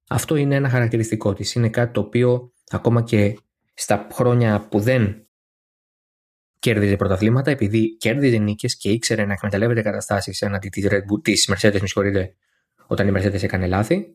Αυτό 0.09 0.37
είναι 0.37 0.55
ένα 0.55 0.69
χαρακτηριστικό 0.69 1.33
της, 1.33 1.55
είναι 1.55 1.69
κάτι 1.69 1.93
το 1.93 2.01
οποίο 2.01 2.53
ακόμα 2.71 3.03
και 3.03 3.39
στα 3.75 4.09
χρόνια 4.13 4.69
που 4.69 4.81
δεν 4.81 5.27
κέρδιζε 6.59 6.97
πρωταθλήματα 6.97 7.51
επειδή 7.51 7.97
κέρδιζε 7.97 8.37
νίκες 8.37 8.77
και 8.77 8.91
ήξερε 8.91 9.25
να 9.25 9.33
εκμεταλλεύεται 9.33 9.83
καταστάσεις 9.83 10.43
έναντι 10.43 10.69
της 10.69 10.87
της 11.23 11.51
Mercedes, 11.51 11.81
με 11.81 11.87
συγχωρείτε, 11.87 12.35
όταν 12.87 13.09
η 13.09 13.13
Mercedes 13.15 13.43
έκανε 13.43 13.67
λάθη. 13.67 14.07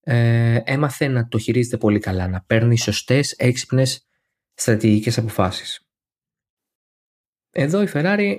Ε, 0.00 0.60
έμαθε 0.64 1.08
να 1.08 1.28
το 1.28 1.38
χειρίζεται 1.38 1.76
πολύ 1.76 1.98
καλά, 1.98 2.28
να 2.28 2.42
παίρνει 2.42 2.78
σωστές, 2.78 3.32
έξυπνες 3.32 4.06
στρατηγικές 4.54 5.18
αποφάσεις. 5.18 5.88
εδώ 7.50 7.82
η 7.82 7.88
Ferrari 7.92 8.36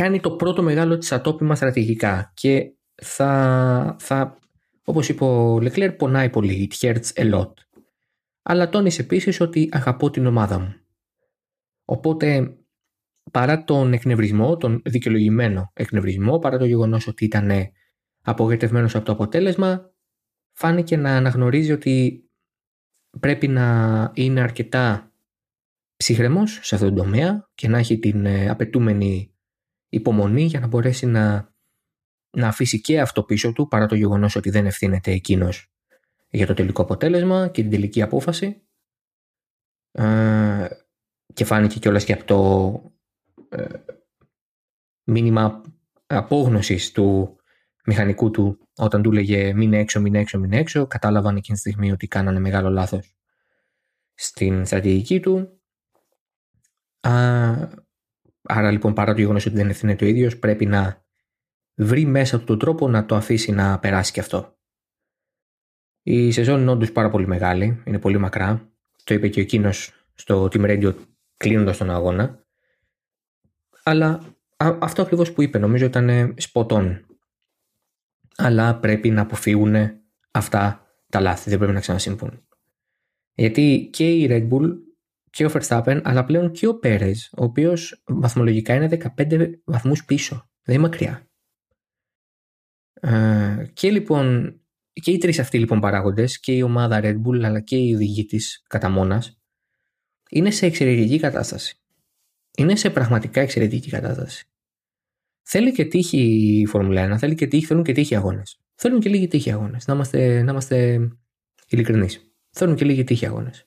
κάνει 0.00 0.20
το 0.20 0.30
πρώτο 0.30 0.62
μεγάλο 0.62 0.98
της 0.98 1.12
ατόπιμα 1.12 1.54
στρατηγικά 1.54 2.32
και 2.34 2.72
θα, 2.94 3.96
θα 3.98 4.38
όπως 4.84 5.08
είπε 5.08 5.24
ο 5.24 5.56
Leclerc, 5.56 5.94
πονάει 5.98 6.30
πολύ, 6.30 6.70
it 6.70 6.86
hurts 6.86 7.12
a 7.14 7.34
lot. 7.34 7.52
Αλλά 8.42 8.68
τόνισε 8.68 9.02
επίσης 9.02 9.40
ότι 9.40 9.68
αγαπώ 9.72 10.10
την 10.10 10.26
ομάδα 10.26 10.58
μου. 10.58 10.74
Οπότε, 11.84 12.56
παρά 13.32 13.64
τον 13.64 13.92
εκνευρισμό, 13.92 14.56
τον 14.56 14.82
δικαιολογημένο 14.84 15.70
εκνευρισμό, 15.74 16.38
παρά 16.38 16.58
το 16.58 16.64
γεγονός 16.64 17.06
ότι 17.06 17.24
ήταν 17.24 17.50
απογοητευμένος 18.22 18.94
από 18.94 19.04
το 19.04 19.12
αποτέλεσμα, 19.12 19.90
φάνηκε 20.52 20.96
να 20.96 21.16
αναγνωρίζει 21.16 21.72
ότι 21.72 22.24
πρέπει 23.20 23.48
να 23.48 24.10
είναι 24.14 24.40
αρκετά 24.40 25.12
ψύχρεμος 25.96 26.58
σε 26.62 26.74
αυτόν 26.74 26.94
τον 26.94 27.04
τομέα 27.04 27.48
και 27.54 27.68
να 27.68 27.78
έχει 27.78 27.98
την 27.98 28.26
ε, 28.26 28.48
απαιτούμενη 28.48 29.35
υπομονή 29.88 30.42
για 30.42 30.60
να 30.60 30.66
μπορέσει 30.66 31.06
να, 31.06 31.54
να 32.30 32.48
αφήσει 32.48 32.80
και 32.80 33.00
αυτό 33.00 33.22
πίσω 33.22 33.52
του 33.52 33.68
παρά 33.68 33.86
το 33.86 33.94
γεγονός 33.94 34.36
ότι 34.36 34.50
δεν 34.50 34.66
ευθύνεται 34.66 35.10
εκείνος 35.10 35.70
για 36.28 36.46
το 36.46 36.54
τελικό 36.54 36.82
αποτέλεσμα 36.82 37.48
και 37.48 37.62
την 37.62 37.70
τελική 37.70 38.02
απόφαση. 38.02 38.66
Ε, 39.92 40.68
και 41.34 41.44
φάνηκε 41.44 41.78
κιόλας 41.78 42.04
και 42.04 42.12
από 42.12 42.24
το 42.24 43.56
ε, 43.56 43.66
μήνυμα 45.04 45.62
απόγνωσης 46.06 46.92
του 46.92 47.36
μηχανικού 47.84 48.30
του 48.30 48.68
όταν 48.76 49.02
του 49.02 49.10
έλεγε 49.10 49.52
μην 49.54 49.72
έξω, 49.72 50.00
μην 50.00 50.14
έξω, 50.14 50.38
μην 50.38 50.52
έξω 50.52 50.86
κατάλαβαν 50.86 51.36
εκείνη 51.36 51.58
τη 51.58 51.68
στιγμή 51.68 51.92
ότι 51.92 52.06
κάνανε 52.06 52.40
μεγάλο 52.40 52.70
λάθος 52.70 53.16
στην 54.14 54.64
στρατηγική 54.66 55.20
του 55.20 55.60
άρα 58.46 58.70
λοιπόν 58.70 58.94
παρά 58.94 59.14
το 59.14 59.20
γεγονός 59.20 59.46
ότι 59.46 59.56
δεν 59.56 59.68
ευθύνεται 59.68 60.04
ο 60.04 60.08
ίδιος 60.08 60.38
πρέπει 60.38 60.66
να 60.66 61.04
βρει 61.74 62.04
μέσα 62.04 62.38
του 62.38 62.44
τον 62.44 62.58
τρόπο 62.58 62.88
να 62.88 63.06
το 63.06 63.14
αφήσει 63.14 63.52
να 63.52 63.78
περάσει 63.78 64.12
και 64.12 64.20
αυτό. 64.20 64.56
Η 66.02 66.32
σεζόν 66.32 66.60
είναι 66.60 66.70
όντως 66.70 66.92
πάρα 66.92 67.10
πολύ 67.10 67.26
μεγάλη, 67.26 67.82
είναι 67.84 67.98
πολύ 67.98 68.18
μακρά. 68.18 68.70
Το 69.04 69.14
είπε 69.14 69.28
και 69.28 69.40
ο 69.40 69.42
εκείνος 69.42 69.92
στο 70.14 70.44
Team 70.44 70.60
Radio 70.60 70.94
κλείνοντας 71.36 71.76
τον 71.76 71.90
αγώνα. 71.90 72.44
Αλλά 73.82 74.20
αυτό 74.56 75.02
ακριβώς 75.02 75.32
που 75.32 75.42
είπε 75.42 75.58
νομίζω 75.58 75.84
ήταν 75.84 76.34
σποτών. 76.36 77.06
Αλλά 78.36 78.76
πρέπει 78.76 79.10
να 79.10 79.20
αποφύγουν 79.20 79.74
αυτά 80.30 80.86
τα 81.08 81.20
λάθη, 81.20 81.50
δεν 81.50 81.58
πρέπει 81.58 81.72
να 81.74 81.80
ξανασυμβούν. 81.80 82.46
Γιατί 83.34 83.88
και 83.92 84.10
η 84.10 84.26
Red 84.30 84.48
Bull 84.48 84.85
και 85.36 85.44
ο 85.44 85.50
Verstappen, 85.52 86.00
αλλά 86.04 86.24
πλέον 86.24 86.50
και 86.50 86.66
ο 86.66 86.78
Πέρες, 86.78 87.30
ο 87.36 87.44
οποίος 87.44 88.02
βαθμολογικά 88.06 88.74
είναι 88.74 89.12
15 89.16 89.50
βαθμούς 89.64 90.04
πίσω. 90.04 90.50
Δεν 90.62 90.74
είναι 90.74 90.84
μακριά. 90.84 91.28
Ε, 93.00 93.66
και 93.72 93.90
λοιπόν, 93.90 94.54
και 94.92 95.10
οι 95.10 95.18
τρεις 95.18 95.38
αυτοί 95.38 95.58
λοιπόν 95.58 95.80
παράγοντες, 95.80 96.40
και 96.40 96.52
η 96.52 96.62
ομάδα 96.62 97.00
Red 97.02 97.22
Bull, 97.22 97.42
αλλά 97.44 97.60
και 97.60 97.76
η 97.76 97.94
οδηγοί 97.94 98.24
τη 98.24 98.38
κατά 98.68 98.88
μόνας, 98.88 99.38
είναι 100.30 100.50
σε 100.50 100.66
εξαιρετική 100.66 101.18
κατάσταση. 101.18 101.80
Είναι 102.56 102.76
σε 102.76 102.90
πραγματικά 102.90 103.40
εξαιρετική 103.40 103.90
κατάσταση. 103.90 104.46
Θέλει 105.42 105.72
και 105.72 105.84
τύχη 105.84 106.18
η 106.60 106.66
Φόρμουλα 106.66 107.14
1, 107.14 107.18
θέλει 107.18 107.34
και 107.34 107.46
τύχη, 107.46 107.66
θέλουν 107.66 107.82
και 107.82 107.92
τύχη 107.92 108.16
αγώνες. 108.16 108.60
Θέλουν 108.74 109.00
και 109.00 109.08
λίγοι 109.08 109.28
τύχη 109.28 109.52
αγώνες. 109.52 109.86
Να 109.86 109.94
είμαστε, 109.94 110.42
να 110.42 110.50
είμαστε 110.50 111.08
ειλικρινείς. 111.68 112.34
Θέλουν 112.50 112.76
και 112.76 112.84
λίγοι 112.84 113.04
τύχη 113.04 113.26
αγώνες. 113.26 113.65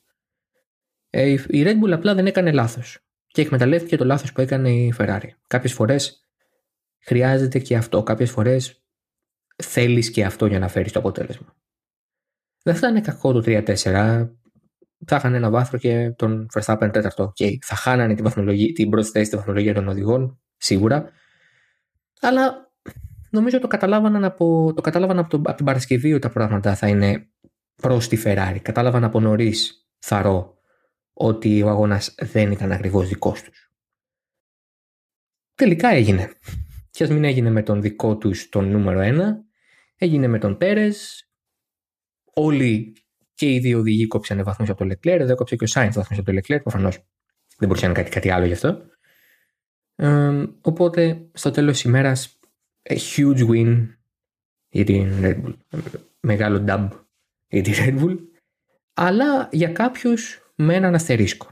Ε, 1.10 1.30
η 1.30 1.64
Red 1.66 1.84
Bull 1.84 1.92
απλά 1.92 2.16
δεν 2.16 2.26
έκανε 2.26 2.52
λάθος. 2.52 3.00
Και 3.28 3.42
εκμεταλλεύτηκε 3.42 3.98
το 3.98 4.06
λάθος 4.06 4.32
που 4.32 4.42
έκανε 4.42 4.70
η 4.70 4.94
Ferrari. 4.98 5.30
Κάποιες 5.48 5.74
φορές 5.74 6.28
χρειάζεται 7.00 7.60
και 7.60 7.76
αυτό. 7.76 8.04
Κάποιες 8.04 8.32
φορές 8.32 8.84
θέλεις 9.56 10.12
και 10.12 10.26
αυτό 10.26 10.46
για 10.46 10.60
να 10.60 10.68
φέρεις 10.68 10.92
το 10.92 11.00
αποτέλεσμα. 11.00 11.56
Δεν 12.64 12.76
θα 12.76 12.88
είναι 12.88 13.02
κακό 13.02 13.34
το 13.34 13.42
3-4. 13.46 14.30
Θα 15.06 15.16
είχαν 15.16 15.34
ένα 15.34 15.50
βάθρο 15.50 15.78
και 15.78 16.14
τον 16.16 16.48
Verstappen 16.54 16.90
τέταρτο. 16.94 17.34
Okay. 17.36 17.56
Θα 17.62 17.76
χάνανε 17.76 18.16
την, 18.16 18.24
βαθμολογία, 18.24 18.74
την 18.74 18.90
πρώτη 18.90 19.08
θέση 19.08 19.26
στη 19.26 19.36
βαθμολογία 19.36 19.74
των 19.74 19.88
οδηγών, 19.88 20.40
σίγουρα. 20.58 21.10
Αλλά 22.22 22.72
νομίζω 23.30 23.60
το 23.60 23.68
καταλάβαναν 23.68 24.24
από, 24.24 24.74
το 24.76 24.82
κατάλαβαν 24.82 25.20
από, 25.20 25.30
το, 25.30 25.38
από 25.38 25.56
την 25.56 25.66
Παρασκευή 25.66 26.12
ότι 26.12 26.22
τα 26.22 26.30
πράγματα 26.30 26.76
θα 26.76 26.88
είναι 26.88 27.30
προς 27.76 28.08
τη 28.08 28.22
Ferrari. 28.26 28.58
Κατάλαβαν 28.62 29.04
από 29.04 29.20
νωρίς 29.20 29.88
θαρώ 30.00 30.59
ότι 31.22 31.64
ο 31.64 31.70
αγώνας 31.70 32.16
δεν 32.18 32.52
ήταν 32.52 32.72
ακριβώς 32.72 33.08
δικός 33.08 33.42
τους. 33.42 33.72
Τελικά 35.56 35.90
έγινε. 35.90 36.34
Και 36.90 37.04
ας 37.04 37.10
μην 37.10 37.24
έγινε 37.24 37.50
με 37.50 37.64
τον 37.64 37.82
δικό 37.82 38.18
τους 38.18 38.50
τον 38.50 38.72
νούμερο 38.72 39.00
ένα, 39.00 39.44
έγινε 39.96 40.28
με 40.28 40.40
τον 40.40 40.58
Πέρες, 40.58 41.30
όλοι 42.34 42.94
και 43.34 43.54
οι 43.54 43.60
δύο 43.60 43.80
οδηγοί 43.80 44.08
κόψανε 44.08 44.44
βαθμούς 44.44 44.70
από 44.70 44.86
το 44.86 44.96
Leclerc, 44.96 45.20
εδώ 45.20 45.36
κόψε 45.36 45.56
και 45.56 45.64
ο 45.64 45.68
Σάιντ 45.68 45.94
βαθμούς 45.94 46.18
από 46.18 46.32
το 46.32 46.38
Leclerc, 46.38 46.62
προφανώς 46.62 46.96
δεν 47.58 47.68
μπορούσε 47.68 47.86
να 47.86 47.92
είναι 47.92 48.02
κάτι, 48.02 48.12
κάτι 48.12 48.30
άλλο 48.30 48.46
γι' 48.46 48.54
αυτό. 48.54 48.82
Ε, 49.96 50.46
οπότε 50.62 51.30
στο 51.34 51.52
τέλος 51.52 51.74
της 51.74 51.84
ημέρας 51.84 52.40
a 52.90 52.98
huge 52.98 53.50
win 53.50 53.88
για 54.70 54.86
την 54.86 55.12
Red 55.22 55.44
Bull. 55.44 55.58
Μεγάλο 56.20 56.64
dub 56.68 56.90
για 57.48 57.62
την 57.62 57.74
Red 57.78 58.04
Bull. 58.04 58.18
Αλλά 58.94 59.50
για 59.52 59.72
κάποιους 59.72 60.49
με 60.62 60.76
έναν 60.76 60.96
αστερίσκο. 60.96 61.48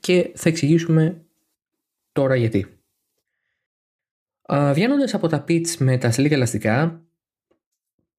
Και 0.00 0.32
θα 0.34 0.48
εξηγήσουμε 0.48 1.24
τώρα 2.12 2.36
γιατί. 2.36 2.78
Βγαίνοντας 4.72 5.14
από 5.14 5.28
τα 5.28 5.44
pits 5.48 5.76
με 5.78 5.98
τα 5.98 6.10
σλίγα 6.10 6.34
ελαστικά, 6.34 7.02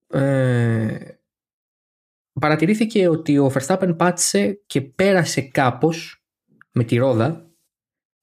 ε, 0.08 0.98
παρατηρήθηκε 2.40 3.08
ότι 3.08 3.38
ο 3.38 3.52
Verstappen 3.54 3.94
πάτησε 3.98 4.62
και 4.66 4.82
πέρασε 4.82 5.42
κάπως 5.42 6.26
με 6.72 6.84
τη 6.84 6.96
ρόδα, 6.98 7.52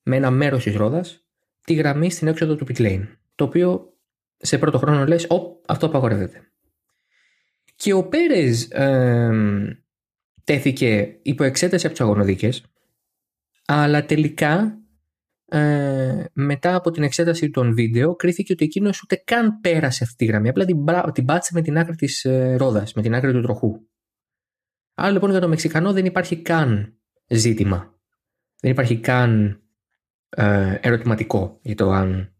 με 0.03 0.17
ένα 0.17 0.31
μέρος 0.31 0.63
της 0.63 0.75
ρόδας, 0.75 1.27
τη 1.65 1.75
γραμμή 1.75 2.11
στην 2.11 2.29
έξοδο 2.29 2.57
του 2.57 2.67
pit 2.69 2.77
lane. 2.77 3.07
Το 3.35 3.45
οποίο 3.45 3.97
σε 4.37 4.59
πρώτο 4.59 4.79
χρόνο 4.79 5.07
λες, 5.07 5.27
«Ωπ, 5.29 5.63
αυτό 5.67 5.87
απαγορεύεται». 5.87 6.47
Και 7.77 7.93
ο 7.93 8.09
Πέρες 8.09 8.71
ε, 8.71 9.82
τέθηκε 10.45 11.19
υπό 11.23 11.45
εξέταση 11.45 11.87
από 11.87 11.97
του 11.97 12.03
αγωνοδίκες, 12.05 12.65
αλλά 13.67 14.05
τελικά 14.05 14.83
ε, 15.49 16.25
μετά 16.33 16.75
από 16.75 16.91
την 16.91 17.03
εξέταση 17.03 17.51
των 17.51 17.75
βίντεο 17.75 18.15
κρίθηκε 18.17 18.53
ότι 18.53 18.65
εκείνος 18.65 19.03
ούτε 19.03 19.23
καν 19.25 19.61
πέρασε 19.61 20.05
αυτή 20.05 20.17
τη 20.17 20.25
γραμμή. 20.25 20.49
Απλά 20.49 20.65
την, 20.65 20.85
την 21.13 21.25
πάτησε 21.25 21.51
με 21.55 21.63
την 21.63 21.79
άκρη 21.79 21.95
της 21.95 22.25
ε, 22.25 22.57
ρόδας, 22.57 22.93
με 22.93 23.03
την 23.03 23.15
άκρη 23.15 23.33
του 23.33 23.43
τροχού. 23.43 23.87
Άρα 24.95 25.11
λοιπόν 25.11 25.31
για 25.31 25.41
το 25.41 25.49
Μεξικανό 25.49 25.93
δεν 25.93 26.05
υπάρχει 26.05 26.43
καν 26.43 26.99
ζήτημα. 27.27 27.95
Δεν 28.61 28.71
υπάρχει 28.71 28.99
καν 28.99 29.63
ε, 30.29 30.75
ερωτηματικό 30.81 31.59
για 31.63 31.75
το 31.75 31.91
αν 31.91 32.35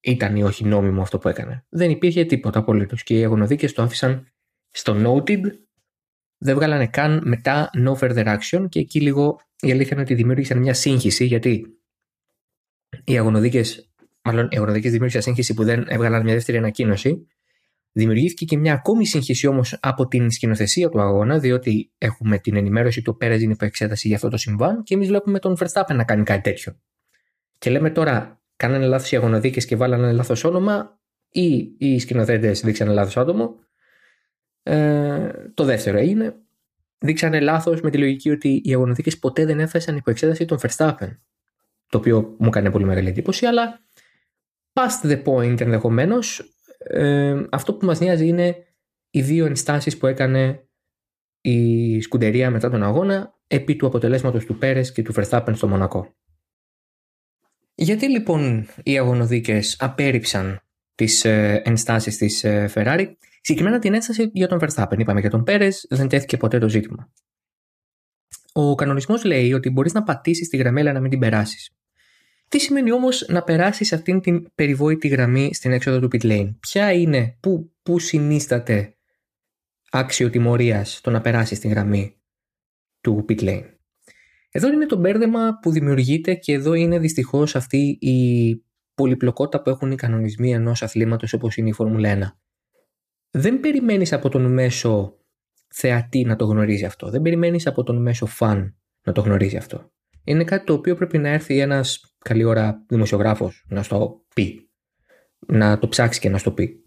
ήταν 0.00 0.36
ή 0.36 0.42
όχι 0.42 0.64
νόμιμο 0.64 1.02
αυτό 1.02 1.18
που 1.18 1.28
έκανε. 1.28 1.64
Δεν 1.68 1.90
υπήρχε 1.90 2.24
τίποτα 2.24 2.58
απολύτως 2.58 3.02
και 3.02 3.18
οι 3.18 3.24
αγωνοδίκες 3.24 3.72
το 3.72 3.82
άφησαν 3.82 4.26
στο 4.70 4.96
noted 4.96 5.40
δεν 6.42 6.54
βγάλανε 6.54 6.86
καν 6.86 7.20
μετά 7.24 7.70
no 7.74 7.94
further 7.94 8.38
action 8.38 8.66
και 8.68 8.78
εκεί 8.78 9.00
λίγο 9.00 9.40
η 9.60 9.70
αλήθεια 9.70 9.90
είναι 9.92 10.00
ότι 10.00 10.14
δημιούργησαν 10.14 10.58
μια 10.58 10.74
σύγχυση 10.74 11.24
γιατί 11.24 11.66
οι 13.04 13.18
αγωνοδίκες, 13.18 13.92
μάλλον 14.22 14.48
οι 14.50 14.56
αγωνοδίκες 14.56 14.90
δημιούργησαν 14.90 15.22
σύγχυση 15.22 15.54
που 15.54 15.64
δεν 15.64 15.84
έβγαλαν 15.88 16.22
μια 16.22 16.34
δεύτερη 16.34 16.58
ανακοίνωση. 16.58 17.26
Δημιουργήθηκε 17.92 18.44
και 18.44 18.56
μια 18.56 18.72
ακόμη 18.72 19.06
σύγχυση 19.06 19.46
όμως 19.46 19.78
από 19.80 20.06
την 20.06 20.30
σκηνοθεσία 20.30 20.88
του 20.88 21.00
αγώνα, 21.00 21.38
διότι 21.38 21.92
έχουμε 21.98 22.38
την 22.38 22.56
ενημέρωση 22.56 23.02
του 23.02 23.16
Πέρες 23.16 23.42
είναι 23.42 23.52
υπό 23.52 23.64
εξέταση 23.64 24.06
για 24.06 24.16
αυτό 24.16 24.28
το 24.28 24.36
συμβάν 24.36 24.82
και 24.82 24.94
εμείς 24.94 25.08
βλέπουμε 25.08 25.38
τον 25.38 25.56
Verstappen 25.58 25.94
να 25.94 26.04
κάνει 26.04 26.22
κάτι 26.22 26.40
τέτοιο. 26.40 26.80
Και 27.58 27.70
λέμε 27.70 27.90
τώρα, 27.90 28.42
κάνανε 28.56 28.86
λάθος 28.86 29.12
οι 29.12 29.16
αγωνοδίκες 29.16 29.66
και 29.66 29.76
βάλανε 29.76 30.12
λάθος 30.12 30.44
όνομα, 30.44 31.00
ή 31.32 31.74
οι 31.78 31.98
σκηνοθέτες 31.98 32.60
δείξανε 32.60 32.92
λάθος 32.92 33.16
άτομο, 33.16 33.54
ε, 34.62 35.30
το 35.54 35.64
δεύτερο 35.64 35.98
έγινε. 35.98 36.36
Δείξανε 36.98 37.40
λάθος 37.40 37.80
με 37.80 37.90
τη 37.90 37.98
λογική 37.98 38.30
ότι 38.30 38.60
οι 38.64 38.74
αγωνιστικές 38.74 39.18
ποτέ 39.18 39.44
δεν 39.44 39.60
έφεσαν 39.60 39.96
υπό 39.96 40.10
εξέταση 40.10 40.44
των 40.44 40.58
Verstappen. 40.62 41.16
Το 41.88 41.98
οποίο 41.98 42.36
μου 42.38 42.46
έκανε 42.46 42.70
πολύ 42.70 42.84
μεγάλη 42.84 43.08
εντύπωση, 43.08 43.46
αλλά 43.46 43.80
past 44.72 45.10
the 45.10 45.22
point 45.24 45.60
ενδεχομένως, 45.60 46.56
ε, 46.78 47.42
αυτό 47.50 47.74
που 47.74 47.86
μας 47.86 48.00
νοιάζει 48.00 48.26
είναι 48.26 48.56
οι 49.10 49.22
δύο 49.22 49.46
ενστάσεις 49.46 49.98
που 49.98 50.06
έκανε 50.06 50.66
η 51.40 52.00
σκουντερία 52.00 52.50
μετά 52.50 52.70
τον 52.70 52.82
αγώνα 52.82 53.38
επί 53.46 53.76
του 53.76 53.86
αποτελέσματος 53.86 54.44
του 54.44 54.58
Πέρες 54.58 54.92
και 54.92 55.02
του 55.02 55.14
Verstappen 55.16 55.52
στο 55.54 55.68
Μονακό. 55.68 56.14
Γιατί 57.74 58.10
λοιπόν 58.10 58.68
οι 58.82 58.98
αγωνοδίκες 58.98 59.76
απέρριψαν 59.80 60.60
τις 60.94 61.24
ε, 61.24 61.62
ενστάσεις 61.64 62.16
της 62.16 62.44
ε, 62.44 62.70
Ferrari; 62.74 63.06
Συγκεκριμένα 63.44 63.78
την 63.78 63.94
ένσταση 63.94 64.30
για 64.32 64.48
τον 64.48 64.58
Verstappen. 64.62 64.98
Είπαμε 64.98 65.20
για 65.20 65.30
τον 65.30 65.44
Πέρες, 65.44 65.86
δεν 65.88 66.08
τέθηκε 66.08 66.36
ποτέ 66.36 66.58
το 66.58 66.68
ζήτημα. 66.68 67.12
ο 68.52 68.74
κανονισμός 68.74 69.24
λέει 69.24 69.52
ότι 69.52 69.70
μπορείς 69.70 69.92
να 69.92 70.02
πατήσεις 70.02 70.48
τη 70.48 70.56
γραμμή 70.56 70.80
αλλά 70.80 70.92
να 70.92 71.00
μην 71.00 71.10
την 71.10 71.18
περάσεις. 71.18 71.70
Τι 72.48 72.58
σημαίνει 72.58 72.92
όμως 72.92 73.26
να 73.28 73.42
περάσεις 73.42 73.92
αυτήν 73.92 74.20
την 74.20 74.52
περιβόητη 74.54 75.08
γραμμή 75.08 75.54
στην 75.54 75.72
έξοδο 75.72 76.00
του 76.00 76.08
pit 76.12 76.24
lane; 76.24 76.54
Ποια 76.60 76.92
είναι, 76.92 77.36
πού, 77.40 77.72
πού 77.82 77.98
συνίσταται 77.98 78.96
άξιο 79.90 80.30
τιμωρίας 80.30 81.00
το 81.00 81.10
να 81.10 81.20
περάσεις 81.20 81.58
τη 81.58 81.68
γραμμή 81.68 82.16
του 83.00 83.24
pit 83.28 83.40
lane; 83.40 83.64
Εδώ 84.50 84.72
είναι 84.72 84.86
το 84.86 84.96
μπέρδεμα 84.96 85.58
που 85.62 85.70
δημιουργείται 85.70 86.34
και 86.34 86.52
εδώ 86.52 86.74
είναι 86.74 86.98
δυστυχώς 86.98 87.56
αυτή 87.56 87.98
η 88.00 88.56
πολυπλοκότητα 88.94 89.62
που 89.62 89.70
έχουν 89.70 89.90
οι 89.90 89.96
κανονισμοί 89.96 90.52
ενός 90.52 90.82
αθλήματος 90.82 91.32
όπως 91.32 91.56
είναι 91.56 91.68
η 91.68 91.72
Φόρμουλα 91.72 92.36
1. 92.36 92.42
Δεν 93.34 93.60
περιμένεις 93.60 94.12
από 94.12 94.28
τον 94.28 94.52
μέσο 94.52 95.18
θεατή 95.68 96.24
να 96.24 96.36
το 96.36 96.44
γνωρίζει 96.44 96.84
αυτό. 96.84 97.10
Δεν 97.10 97.22
περιμένεις 97.22 97.66
από 97.66 97.82
τον 97.82 98.02
μέσο 98.02 98.26
φαν 98.26 98.76
να 99.02 99.12
το 99.12 99.20
γνωρίζει 99.20 99.56
αυτό. 99.56 99.92
Είναι 100.24 100.44
κάτι 100.44 100.64
το 100.64 100.72
οποίο 100.72 100.96
πρέπει 100.96 101.18
να 101.18 101.28
έρθει 101.28 101.58
ένας 101.58 102.14
καλή 102.18 102.44
ώρα 102.44 102.84
δημοσιογράφος 102.88 103.64
να 103.68 103.82
στο 103.82 104.24
πει. 104.34 104.70
Να 105.46 105.78
το 105.78 105.88
ψάξει 105.88 106.20
και 106.20 106.28
να 106.28 106.38
στο 106.38 106.52
πει. 106.52 106.82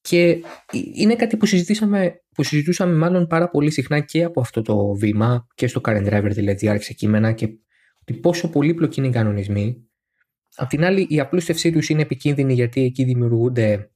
Και 0.00 0.40
είναι 0.94 1.16
κάτι 1.16 1.36
που 1.36 1.46
συζητήσαμε, 1.46 2.22
που 2.34 2.42
συζητούσαμε 2.42 2.94
μάλλον 2.94 3.26
πάρα 3.26 3.50
πολύ 3.50 3.70
συχνά 3.70 4.00
και 4.00 4.24
από 4.24 4.40
αυτό 4.40 4.62
το 4.62 4.94
βήμα 4.94 5.46
και 5.54 5.66
στο 5.66 5.80
Current 5.84 6.06
Driver 6.08 6.30
δηλαδή 6.30 6.68
άρχισε 6.68 6.92
κείμενα 6.92 7.32
και 7.32 7.48
ότι 8.00 8.14
πόσο 8.14 8.50
πολύπλοκοι 8.50 9.00
είναι 9.00 9.08
οι 9.08 9.12
κανονισμοί. 9.12 9.88
Απ' 10.54 10.68
την 10.68 10.84
άλλη 10.84 11.06
η 11.08 11.20
απλούστευσή 11.20 11.72
τους 11.72 11.88
είναι 11.88 12.02
επικίνδυνη 12.02 12.54
γιατί 12.54 12.84
εκεί 12.84 13.04
δημιουργούνται 13.04 13.93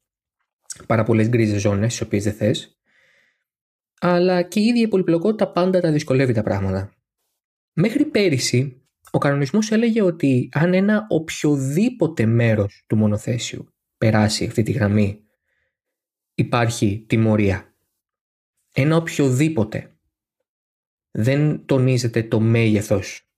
πάρα 0.87 1.03
πολλές 1.03 1.29
γκρίζες 1.29 1.61
ζώνες, 1.61 1.89
τις 1.89 2.01
οποίες 2.01 2.25
δεν 2.25 2.33
θες. 2.33 2.79
Αλλά 4.01 4.43
και 4.43 4.61
η 4.61 4.65
ίδια 4.65 4.83
η 4.83 4.89
πολυπλοκότητα 4.89 5.53
πάντα 5.53 5.81
τα 5.81 5.93
δυσκολεύει 5.93 6.33
τα 6.33 6.43
πράγματα. 6.43 6.93
Μέχρι 7.73 8.05
πέρυσι, 8.05 8.83
ο 9.11 9.19
κανονισμός 9.19 9.71
έλεγε 9.71 10.03
ότι 10.03 10.49
αν 10.53 10.75
ένα 10.75 11.07
οποιοδήποτε 11.09 12.27
μέρος 12.27 12.85
του 12.87 12.97
μονοθέσιου 12.97 13.75
περάσει 13.99 14.45
αυτή 14.45 14.63
τη 14.63 14.73
γραμμή, 14.73 15.25
υπάρχει 16.35 17.05
τιμωρία. 17.09 17.75
Ένα 18.73 18.97
οποιοδήποτε. 18.97 19.93
Δεν 21.11 21.65
τονίζεται 21.67 22.23
το 22.23 22.41
μέγεθος 22.41 23.33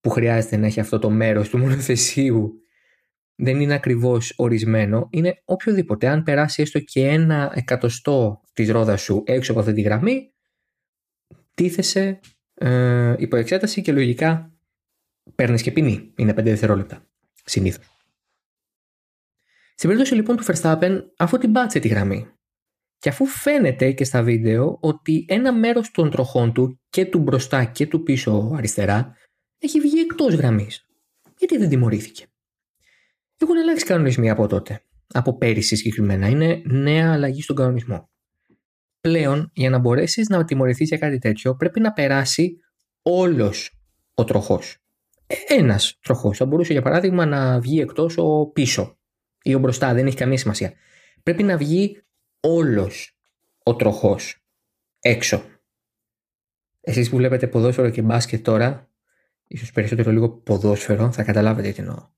που 0.00 0.10
χρειάζεται 0.10 0.56
να 0.56 0.66
έχει 0.66 0.80
αυτό 0.80 0.98
το 0.98 1.10
μέρος 1.10 1.48
του 1.48 1.58
μονοθεσίου 1.58 2.61
δεν 3.36 3.60
είναι 3.60 3.74
ακριβώς 3.74 4.34
ορισμένο, 4.36 5.08
είναι 5.10 5.42
οποιοδήποτε. 5.44 6.08
Αν 6.08 6.22
περάσει 6.22 6.62
έστω 6.62 6.78
και 6.80 7.08
ένα 7.08 7.52
εκατοστό 7.54 8.40
της 8.52 8.70
ρόδας 8.70 9.02
σου 9.02 9.22
έξω 9.26 9.50
από 9.50 9.60
αυτή 9.60 9.72
τη 9.72 9.80
γραμμή, 9.80 10.32
τίθεσαι 11.54 12.20
ε, 12.54 13.14
υπό 13.18 13.36
εξέταση 13.36 13.82
και 13.82 13.92
λογικά 13.92 14.52
παίρνεις 15.34 15.62
και 15.62 15.72
ποινή. 15.72 16.12
Είναι 16.16 16.32
5 16.32 16.42
δευτερόλεπτα 16.42 17.06
συνήθως. 17.44 17.86
Στην 19.74 19.88
περίπτωση 19.88 20.14
λοιπόν 20.14 20.36
του 20.36 20.44
Verstappen, 20.44 21.02
αφού 21.16 21.38
την 21.38 21.52
πάτησε 21.52 21.78
τη 21.78 21.88
γραμμή 21.88 22.26
και 22.98 23.08
αφού 23.08 23.26
φαίνεται 23.26 23.92
και 23.92 24.04
στα 24.04 24.22
βίντεο 24.22 24.78
ότι 24.80 25.24
ένα 25.28 25.52
μέρος 25.52 25.90
των 25.90 26.10
τροχών 26.10 26.52
του 26.52 26.80
και 26.90 27.06
του 27.06 27.18
μπροστά 27.18 27.64
και 27.64 27.86
του 27.86 28.02
πίσω 28.02 28.52
αριστερά 28.56 29.16
έχει 29.58 29.80
βγει 29.80 30.00
εκτός 30.00 30.34
γραμμής. 30.34 30.86
Γιατί 31.38 31.56
δεν 31.56 31.68
τιμωρήθηκε. 31.68 32.26
Έχουν 33.42 33.58
αλλάξει 33.58 33.84
κανονισμοί 33.84 34.30
από 34.30 34.46
τότε. 34.46 34.82
Από 35.12 35.36
πέρυσι 35.36 35.76
συγκεκριμένα. 35.76 36.28
Είναι 36.28 36.62
νέα 36.64 37.12
αλλαγή 37.12 37.42
στον 37.42 37.56
κανονισμό. 37.56 38.10
Πλέον, 39.00 39.50
για 39.54 39.70
να 39.70 39.78
μπορέσεις 39.78 40.28
να 40.28 40.44
τιμωρηθείς 40.44 40.88
για 40.88 40.98
κάτι 40.98 41.18
τέτοιο, 41.18 41.56
πρέπει 41.56 41.80
να 41.80 41.92
περάσει 41.92 42.56
όλος 43.02 43.78
ο 44.14 44.24
τροχός. 44.24 44.76
Ε, 45.26 45.54
Ένας 45.54 45.98
τροχός. 46.02 46.36
Θα 46.36 46.46
μπορούσε, 46.46 46.72
για 46.72 46.82
παράδειγμα, 46.82 47.26
να 47.26 47.60
βγει 47.60 47.80
εκτός 47.80 48.14
ο 48.18 48.46
πίσω 48.46 48.98
ή 49.42 49.54
ο 49.54 49.58
μπροστά. 49.58 49.94
Δεν 49.94 50.06
έχει 50.06 50.16
καμία 50.16 50.38
σημασία. 50.38 50.72
Πρέπει 51.22 51.42
να 51.42 51.56
βγει 51.56 52.02
όλος 52.40 53.16
ο 53.62 53.76
τροχός 53.76 54.44
έξω. 55.00 55.42
Εσείς 56.80 57.10
που 57.10 57.16
βλέπετε 57.16 57.46
ποδόσφαιρο 57.46 57.90
και 57.90 58.02
μπάσκετ 58.02 58.44
τώρα, 58.44 58.90
ίσως 59.48 59.72
περισσότερο 59.72 60.10
λίγο 60.10 60.28
ποδόσφαιρο, 60.28 61.12
θα 61.12 61.22
καταλάβετε 61.22 61.70
τι 61.70 61.80
εννοώ 61.80 62.10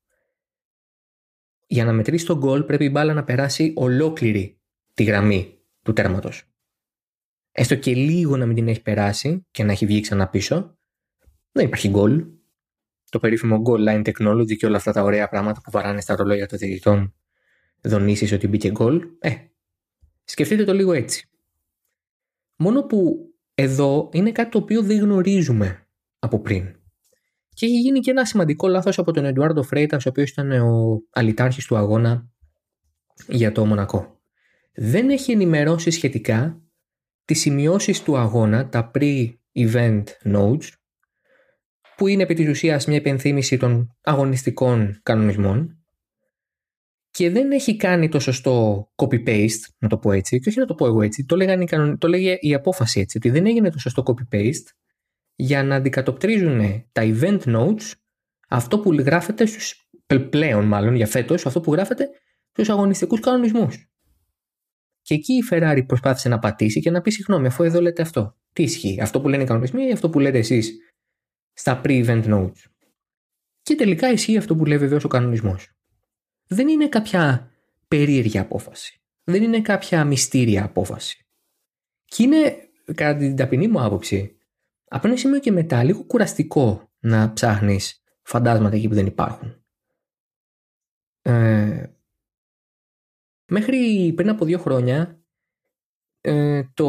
για 1.67 1.85
να 1.85 1.93
μετρήσει 1.93 2.27
τον 2.27 2.39
γκολ 2.39 2.63
πρέπει 2.63 2.85
η 2.85 2.91
μπάλα 2.93 3.15
να 3.15 3.25
περάσει 3.25 3.73
ολόκληρη 3.77 4.61
τη 4.95 5.05
γραμμή 5.05 5.59
του 5.83 5.93
τέρματος. 5.93 6.43
Έστω 7.53 7.75
και 7.75 7.95
λίγο 7.95 8.37
να 8.37 8.47
μην 8.47 8.55
την 8.55 8.69
έχει 8.69 8.83
περάσει 8.83 9.47
και 9.51 9.65
να 9.65 9.73
έχει 9.73 9.87
βγει 9.87 10.01
ξανά 10.01 10.29
πίσω, 10.29 10.79
δεν 11.53 11.67
υπάρχει 11.67 11.89
γκολ. 11.89 12.27
Το 13.11 13.19
περίφημο 13.19 13.63
goal 13.67 13.89
line 13.89 14.05
technology 14.05 14.57
και 14.57 14.67
όλα 14.67 14.77
αυτά 14.77 14.93
τα 14.93 15.03
ωραία 15.03 15.29
πράγματα 15.29 15.61
που 15.61 15.71
βαράνε 15.71 16.01
στα 16.01 16.17
ρολόγια 16.17 16.47
των 16.47 16.59
διαιτητών 16.59 17.15
δονήσεις 17.81 18.33
ότι 18.33 18.49
μπήκε 18.49 18.71
γκολ. 18.71 19.09
Ε, 19.19 19.35
σκεφτείτε 20.25 20.65
το 20.65 20.73
λίγο 20.73 20.93
έτσι. 20.93 21.29
Μόνο 22.57 22.83
που 22.83 23.29
εδώ 23.55 24.09
είναι 24.13 24.33
κάτι 24.33 24.51
το 24.51 24.59
οποίο 24.59 24.83
δεν 24.83 24.99
γνωρίζουμε 24.99 25.89
από 26.19 26.41
πριν. 26.41 26.77
Και 27.55 27.67
έχει 27.67 27.79
γίνει 27.79 28.01
και 28.01 28.11
ένα 28.11 28.25
σημαντικό 28.25 28.69
λάθος 28.69 28.99
από 28.99 29.13
τον 29.13 29.25
Εντουάρντο 29.25 29.63
Φρέιτα, 29.63 29.97
ο 29.97 30.09
οποίος 30.09 30.31
ήταν 30.31 30.51
ο 30.51 31.03
αλητάρχη 31.13 31.67
του 31.67 31.77
αγώνα 31.77 32.29
για 33.29 33.53
το 33.53 33.67
Μονακό. 33.67 34.21
Δεν 34.75 35.11
έχει 35.11 35.33
ενημερώσει 35.33 35.91
σχετικά 35.91 36.63
τις 37.25 37.41
σημειώσεις 37.41 38.03
του 38.03 38.17
αγώνα, 38.17 38.69
τα 38.69 38.91
pre-event 38.95 40.05
notes, 40.25 40.69
που 41.97 42.07
είναι 42.07 42.23
επί 42.23 42.35
της 42.35 42.49
ουσίας 42.49 42.87
μια 42.87 42.97
επενθύμηση 42.97 43.57
των 43.57 43.97
αγωνιστικών 44.03 45.01
κανονισμών 45.03 45.79
και 47.11 47.31
δεν 47.31 47.53
έχει 47.53 47.77
κάνει 47.77 48.09
το 48.09 48.19
σωστό 48.19 48.87
copy-paste, 48.95 49.69
να 49.79 49.89
το 49.89 49.99
πω 49.99 50.13
έτσι, 50.13 50.39
και 50.39 50.49
όχι 50.49 50.59
να 50.59 50.67
το 50.67 50.75
πω 50.75 50.87
εγώ 50.87 51.03
έτσι, 51.03 51.25
το, 51.25 51.37
λέγανε, 51.37 51.97
το 51.99 52.09
λέγε 52.09 52.37
η 52.41 52.55
απόφαση 52.55 53.01
έτσι, 53.01 53.17
ότι 53.17 53.31
δεν 53.31 53.47
έγινε 53.47 53.71
το 53.71 53.79
σωστό 53.79 54.03
copy-paste 54.07 54.67
για 55.35 55.63
να 55.63 55.75
αντικατοπτρίζουν 55.75 56.85
τα 56.93 57.03
event 57.05 57.41
notes 57.41 57.93
αυτό 58.49 58.79
που 58.79 58.93
γράφεται 58.93 59.47
στους, 59.47 59.91
πλέον 60.31 60.65
μάλλον 60.65 60.95
για 60.95 61.07
φέτος, 61.07 61.47
αυτό 61.47 61.61
που 61.61 61.73
γράφεται 61.73 62.09
στους 62.51 62.69
αγωνιστικούς 62.69 63.21
κανονισμούς. 63.21 63.89
Και 65.03 65.15
εκεί 65.15 65.33
η 65.33 65.43
Ferrari 65.51 65.83
προσπάθησε 65.87 66.29
να 66.29 66.39
πατήσει 66.39 66.81
και 66.81 66.91
να 66.91 67.01
πει 67.01 67.11
συγγνώμη, 67.11 67.47
αφού 67.47 67.63
εδώ 67.63 67.81
λέτε 67.81 68.03
αυτό. 68.03 68.37
Τι 68.53 68.63
ισχύει, 68.63 69.01
αυτό 69.01 69.21
που 69.21 69.29
λένε 69.29 69.43
οι 69.43 69.47
κανονισμοί 69.47 69.87
ή 69.87 69.93
αυτό 69.93 70.11
που 70.11 70.21
λέτε 70.21 70.39
εσείς 70.39 70.73
στα 71.53 71.81
pre-event 71.85 72.25
notes. 72.25 72.63
Και 73.63 73.75
τελικά 73.75 74.11
ισχύει 74.11 74.37
αυτό 74.37 74.57
που 74.57 74.65
λέει 74.65 74.79
βεβαίως 74.79 75.05
ο 75.05 75.09
κανονισμός. 75.09 75.73
Δεν 76.47 76.69
είναι 76.69 76.89
κάποια 76.89 77.51
περίεργη 77.89 78.39
απόφαση. 78.39 79.01
Δεν 79.25 79.43
είναι 79.43 79.61
κάποια 79.61 80.05
μυστήρια 80.05 80.65
απόφαση. 80.65 81.27
Και 82.05 82.23
είναι, 82.23 82.57
κατά 82.95 83.19
την 83.19 83.37
ταπεινή 83.37 83.69
μου 83.69 83.81
άποψη, 83.81 84.34
από 84.95 85.07
ένα 85.07 85.17
σημείο 85.17 85.39
και 85.39 85.53
μετά 85.53 85.85
λίγο 85.85 86.05
κουραστικό 86.05 86.93
να 86.99 87.33
ψάχνεις 87.33 88.03
φαντάσματα 88.23 88.77
εκεί 88.77 88.89
που 88.89 88.95
δεν 88.95 89.07
υπάρχουν. 89.07 89.65
Ε, 91.23 91.87
μέχρι 93.47 94.13
πριν 94.17 94.29
από 94.29 94.45
δύο 94.45 94.59
χρόνια 94.59 95.23
ε, 96.21 96.63
το 96.75 96.89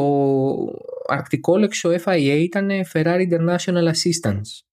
αρκτικό 1.06 1.56
λέξο 1.56 1.90
FIA 2.04 2.38
ήταν 2.42 2.70
Ferrari 2.92 3.28
International 3.30 3.92
Assistance. 3.92 4.64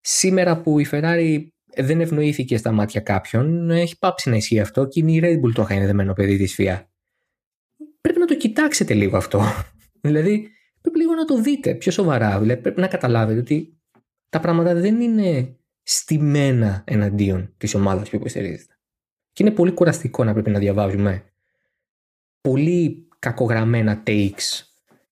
Σήμερα 0.00 0.60
που 0.60 0.78
η 0.78 0.86
Ferrari 0.90 1.46
δεν 1.76 2.00
ευνοήθηκε 2.00 2.56
στα 2.56 2.72
μάτια 2.72 3.00
κάποιων, 3.00 3.70
έχει 3.70 3.98
πάψει 3.98 4.30
να 4.30 4.36
ισχύει 4.36 4.60
αυτό 4.60 4.86
και 4.86 5.00
είναι 5.00 5.12
η 5.12 5.20
Red 5.22 5.44
Bull 5.44 5.52
το 5.54 5.66
είναι 5.70 5.86
δεμένο 5.86 6.12
παιδί 6.12 6.36
της 6.36 6.56
FIA. 6.58 6.84
Πρέπει 8.00 8.18
να 8.18 8.26
το 8.26 8.36
κοιτάξετε 8.36 8.94
λίγο 8.94 9.16
αυτό. 9.16 9.42
δηλαδή, 10.06 10.52
πρέπει 10.80 10.98
λίγο 10.98 11.14
να 11.14 11.24
το 11.24 11.40
δείτε 11.40 11.74
πιο 11.74 11.92
σοβαρά. 11.92 12.40
Δηλαδή, 12.40 12.60
πρέπει 12.60 12.80
να 12.80 12.88
καταλάβετε 12.88 13.40
ότι 13.40 13.78
τα 14.28 14.40
πράγματα 14.40 14.74
δεν 14.74 15.00
είναι 15.00 15.56
στημένα 15.82 16.84
εναντίον 16.86 17.54
της 17.56 17.74
ομάδας 17.74 18.08
που 18.08 18.16
υποστηρίζετε. 18.16 18.78
Και 19.32 19.42
είναι 19.42 19.52
πολύ 19.54 19.72
κουραστικό 19.72 20.24
να 20.24 20.32
πρέπει 20.32 20.50
να 20.50 20.58
διαβάζουμε 20.58 21.32
πολύ 22.40 23.08
κακογραμμένα 23.18 24.02
takes 24.06 24.62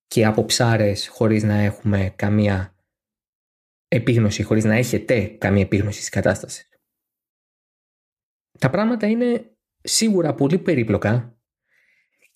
και 0.07 0.25
αποψάρες 0.25 1.09
χωρίς 1.09 1.43
να 1.43 1.55
έχουμε 1.55 2.13
καμία 2.17 2.75
επίγνωση, 3.89 4.43
χωρίς 4.43 4.65
να 4.65 4.75
έχετε 4.75 5.27
καμία 5.27 5.63
επίγνωση 5.63 5.99
της 5.99 6.09
κατάστασης. 6.09 6.69
Τα 8.59 8.71
πράγματα 8.71 9.07
είναι 9.07 9.57
σίγουρα 9.83 10.35
πολύ 10.35 10.59
περίπλοκα 10.59 11.36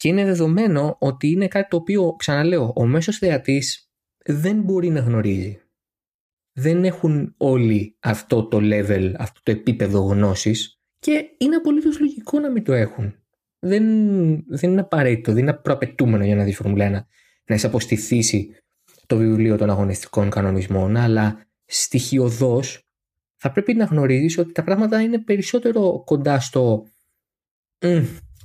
και 0.01 0.09
είναι 0.09 0.25
δεδομένο 0.25 0.97
ότι 1.01 1.31
είναι 1.31 1.49
κάτι 1.49 1.69
το 1.69 1.77
οποίο, 1.77 2.15
ξαναλέω, 2.19 2.73
ο 2.77 2.87
μέσος 2.87 3.19
θεατής 3.19 3.91
δεν 4.25 4.61
μπορεί 4.61 4.89
να 4.89 5.01
γνωρίζει. 5.01 5.61
Δεν 6.53 6.85
έχουν 6.85 7.35
όλοι 7.37 7.97
αυτό 8.01 8.49
το 8.49 8.59
level, 8.61 9.13
αυτό 9.19 9.41
το 9.43 9.51
επίπεδο 9.51 10.01
γνώσης 10.01 10.81
και 10.99 11.25
είναι 11.39 11.57
απολύτως 11.57 12.01
λογικό 12.01 12.39
να 12.41 12.51
μην 12.51 12.65
το 12.65 12.73
έχουν. 12.73 13.15
Δεν, 13.59 13.85
δεν 14.47 14.71
είναι 14.71 14.81
απαραίτητο, 14.81 15.33
δεν 15.33 15.43
είναι 15.43 15.53
προαπαιτούμενο 15.53 16.25
για 16.25 16.37
να 16.37 16.45
δεις 16.45 16.57
Φόρμουλα 16.57 16.89
1 16.89 16.91
να 17.45 17.55
είσαι 17.55 17.67
αποστηθήσει 17.67 18.55
το 19.07 19.17
βιβλίο 19.17 19.57
των 19.57 19.71
αγωνιστικών 19.71 20.31
κανονισμών, 20.31 20.97
αλλά 20.97 21.47
στοιχειοδός 21.65 22.89
θα 23.37 23.53
πρέπει 23.53 23.75
να 23.75 23.85
γνωρίζεις 23.85 24.39
ότι 24.39 24.53
τα 24.53 24.65
πράγματα 24.65 25.01
είναι 25.01 25.19
περισσότερο 25.19 26.03
κοντά 26.05 26.41
στο 26.41 26.87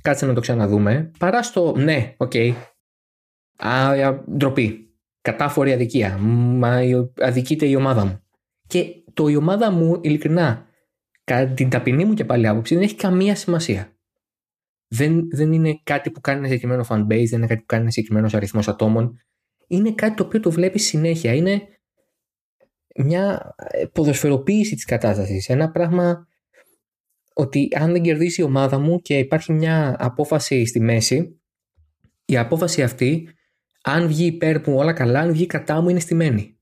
κάτσε 0.06 0.26
να 0.26 0.34
το 0.34 0.40
ξαναδούμε, 0.40 1.10
παρά 1.18 1.42
στο 1.42 1.74
ναι, 1.76 2.14
OK, 2.16 2.30
okay, 2.34 2.52
α, 3.56 4.14
ντροπή, 4.36 4.94
κατάφωρη 5.20 5.72
αδικία, 5.72 6.18
μα 6.18 6.80
αδικείται 7.20 7.66
η 7.66 7.74
ομάδα 7.74 8.04
μου. 8.04 8.20
Και 8.66 9.02
το 9.12 9.28
η 9.28 9.36
ομάδα 9.36 9.70
μου, 9.70 10.00
ειλικρινά, 10.02 10.66
κατά 11.24 11.52
την 11.52 11.70
ταπεινή 11.70 12.04
μου 12.04 12.14
και 12.14 12.24
πάλι 12.24 12.46
άποψη, 12.46 12.74
δεν 12.74 12.82
έχει 12.82 12.94
καμία 12.94 13.34
σημασία. 13.34 13.96
Δεν, 14.88 15.28
δεν 15.30 15.52
είναι 15.52 15.80
κάτι 15.82 16.10
που 16.10 16.20
κάνει 16.20 16.38
ένα 16.38 16.48
συγκεκριμένο 16.48 16.84
fanbase, 16.88 17.26
δεν 17.28 17.38
είναι 17.38 17.46
κάτι 17.46 17.60
που 17.60 17.66
κάνει 17.66 17.82
ένα 17.82 17.90
συγκεκριμένος 17.90 18.34
αριθμός 18.34 18.68
ατόμων. 18.68 19.20
Είναι 19.66 19.92
κάτι 19.92 20.16
το 20.16 20.24
οποίο 20.24 20.40
το 20.40 20.50
βλέπει 20.50 20.78
συνέχεια. 20.78 21.34
Είναι 21.34 21.62
μια 22.96 23.54
ποδοσφαιροποίηση 23.92 24.74
της 24.74 24.84
κατάστασης. 24.84 25.48
Ένα 25.48 25.70
πράγμα 25.70 26.26
ότι 27.38 27.68
αν 27.74 27.92
δεν 27.92 28.02
κερδίσει 28.02 28.40
η 28.40 28.44
ομάδα 28.44 28.78
μου 28.78 29.02
και 29.02 29.18
υπάρχει 29.18 29.52
μια 29.52 29.96
απόφαση 29.98 30.66
στη 30.66 30.80
μέση, 30.80 31.40
η 32.24 32.36
απόφαση 32.36 32.82
αυτή, 32.82 33.28
αν 33.82 34.06
βγει 34.06 34.26
υπέρ 34.26 34.68
μου 34.68 34.76
όλα 34.76 34.92
καλά, 34.92 35.20
αν 35.20 35.32
βγει 35.32 35.46
κατά 35.46 35.80
μου 35.80 35.88
είναι 35.88 36.00
στημένη. 36.00 36.58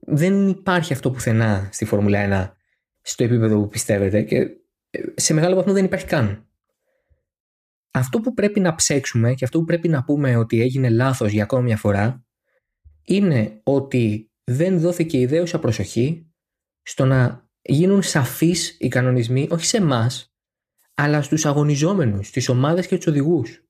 Δεν 0.00 0.48
υπάρχει 0.48 0.92
αυτό 0.92 1.10
πουθενά 1.10 1.68
στη 1.72 1.84
Φόρμουλα 1.84 2.50
1 2.50 2.54
στο 3.00 3.24
επίπεδο 3.24 3.60
που 3.60 3.68
πιστεύετε 3.68 4.22
και 4.22 4.36
ε, 4.90 5.00
σε 5.14 5.34
μεγάλο 5.34 5.54
βαθμό 5.54 5.72
δεν 5.72 5.84
υπάρχει 5.84 6.06
καν. 6.06 6.48
Αυτό 7.90 8.20
που 8.20 8.34
πρέπει 8.34 8.60
να 8.60 8.74
ψέξουμε 8.74 9.34
και 9.34 9.44
αυτό 9.44 9.58
που 9.58 9.64
πρέπει 9.64 9.88
να 9.88 10.04
πούμε 10.04 10.36
ότι 10.36 10.60
έγινε 10.60 10.88
λάθος 10.88 11.30
για 11.32 11.42
ακόμα 11.42 11.62
μια 11.62 11.76
φορά 11.76 12.24
είναι 13.04 13.60
ότι 13.62 14.30
δεν 14.44 14.78
δόθηκε 14.80 15.18
ιδέουσα 15.18 15.58
προσοχή 15.58 16.30
στο 16.82 17.04
να 17.04 17.45
γίνουν 17.68 18.02
σαφείς 18.02 18.76
οι 18.78 18.88
κανονισμοί 18.88 19.48
όχι 19.50 19.66
σε 19.66 19.76
εμάς, 19.76 20.34
αλλά 20.94 21.22
στους 21.22 21.46
αγωνιζόμενους, 21.46 22.26
στις 22.26 22.48
ομάδες 22.48 22.86
και 22.86 22.96
τους 22.96 23.06
οδηγούς. 23.06 23.60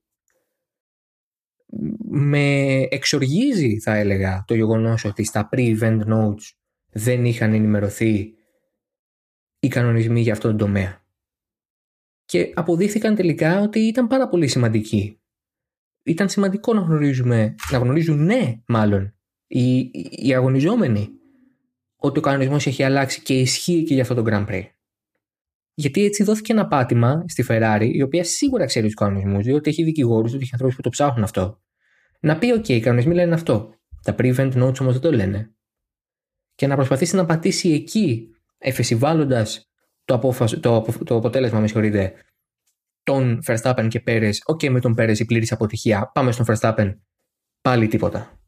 Με 2.08 2.80
εξοργίζει 2.90 3.78
θα 3.78 3.94
έλεγα 3.94 4.44
το 4.46 4.54
γεγονός 4.54 5.04
ότι 5.04 5.24
στα 5.24 5.48
pre-event 5.52 6.00
notes 6.06 6.52
δεν 6.90 7.24
είχαν 7.24 7.52
ενημερωθεί 7.52 8.34
οι 9.58 9.68
κανονισμοί 9.68 10.20
για 10.20 10.32
αυτόν 10.32 10.50
τον 10.50 10.66
τομέα. 10.66 11.04
Και 12.24 12.52
αποδείχθηκαν 12.54 13.14
τελικά 13.14 13.60
ότι 13.60 13.78
ήταν 13.78 14.06
πάρα 14.06 14.28
πολύ 14.28 14.48
σημαντικοί. 14.48 15.20
Ήταν 16.02 16.28
σημαντικό 16.28 16.74
να 16.74 16.80
γνωρίζουμε, 16.80 17.54
να 17.70 17.78
γνωρίζουν 17.78 18.24
ναι 18.24 18.60
μάλλον, 18.66 19.16
οι, 19.46 19.90
οι 20.10 20.34
αγωνιζόμενοι 20.34 21.08
ότι 22.06 22.18
ο 22.18 22.22
κανονισμός 22.22 22.66
έχει 22.66 22.82
αλλάξει 22.82 23.22
και 23.22 23.40
ισχύει 23.40 23.82
και 23.84 23.94
για 23.94 24.02
αυτό 24.02 24.14
το 24.14 24.22
Grand 24.26 24.46
Prix. 24.46 24.62
Γιατί 25.74 26.04
έτσι 26.04 26.22
δόθηκε 26.22 26.52
ένα 26.52 26.66
πάτημα 26.66 27.24
στη 27.28 27.44
Ferrari, 27.48 27.90
η 27.92 28.02
οποία 28.02 28.24
σίγουρα 28.24 28.64
ξέρει 28.64 28.86
τους 28.86 28.94
κανονισμούς, 28.94 29.44
διότι 29.44 29.70
έχει 29.70 29.82
δικηγόρους, 29.82 30.30
διότι 30.30 30.44
έχει 30.44 30.52
ανθρώπους 30.52 30.76
που 30.76 30.82
το 30.82 30.88
ψάχνουν 30.88 31.24
αυτό. 31.24 31.60
Να 32.20 32.38
πει: 32.38 32.54
OK, 32.58 32.68
οι 32.68 32.80
κανονισμοί 32.80 33.14
λένε 33.14 33.34
αυτό. 33.34 33.74
Τα 34.02 34.14
prevent 34.18 34.52
notes 34.52 34.80
όμως 34.80 34.92
δεν 34.92 35.00
το 35.00 35.12
λένε. 35.12 35.54
Και 36.54 36.66
να 36.66 36.74
προσπαθήσει 36.74 37.16
να 37.16 37.24
πατήσει 37.24 37.70
εκεί, 37.70 38.28
εφεσιβάλλοντας 38.58 39.70
το, 40.04 40.34
το, 40.60 40.84
το 41.04 41.16
αποτέλεσμα, 41.16 41.60
με 41.60 41.66
συγχωρείτε, 41.66 42.14
τον 43.02 43.42
Verstappen 43.46 43.86
και 43.88 44.00
Πέρες. 44.00 44.42
OK, 44.52 44.68
με 44.68 44.80
τον 44.80 44.94
Πέρες 44.94 45.20
η 45.20 45.24
πλήρης 45.24 45.52
αποτυχία. 45.52 46.10
Πάμε 46.14 46.32
στον 46.32 46.46
Verstappen. 46.48 46.94
Πάλι 47.60 47.88
τίποτα. 47.88 48.40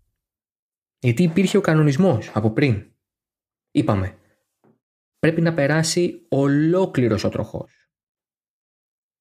Γιατί 0.99 1.23
υπήρχε 1.23 1.57
ο 1.57 1.61
κανονισμός 1.61 2.31
από 2.35 2.51
πριν. 2.51 2.93
Είπαμε, 3.79 4.19
πρέπει 5.19 5.41
να 5.41 5.55
περάσει 5.55 6.27
ολόκληρος 6.29 7.25
ο 7.25 7.29
τροχός. 7.29 7.91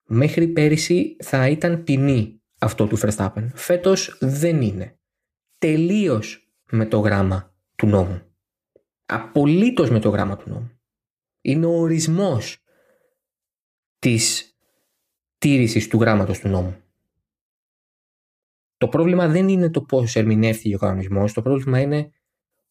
Μέχρι 0.07 0.47
πέρυσι 0.47 1.15
θα 1.19 1.47
ήταν 1.47 1.83
ποινή 1.83 2.41
αυτό 2.59 2.87
του 2.87 2.97
Verstappen. 2.99 3.47
Φέτος 3.53 4.17
δεν 4.19 4.61
είναι. 4.61 4.99
Τελείως 5.57 6.53
με 6.71 6.85
το 6.85 6.99
γράμμα 6.99 7.55
του 7.75 7.87
νόμου. 7.87 8.21
Απολύτως 9.05 9.89
με 9.89 9.99
το 9.99 10.09
γράμμα 10.09 10.37
του 10.37 10.49
νόμου. 10.49 10.79
Είναι 11.41 11.65
ο 11.65 11.79
ορισμός 11.79 12.63
της 13.99 14.55
τήρησης 15.37 15.87
του 15.87 15.99
γράμματος 15.99 16.39
του 16.39 16.47
νόμου. 16.47 16.81
Το 18.77 18.87
πρόβλημα 18.87 19.27
δεν 19.27 19.47
είναι 19.47 19.69
το 19.69 19.81
πώς 19.81 20.15
ερμηνεύτηκε 20.15 20.75
ο 20.75 20.77
κανονισμός, 20.77 21.33
το 21.33 21.41
πρόβλημα 21.41 21.79
είναι 21.79 22.11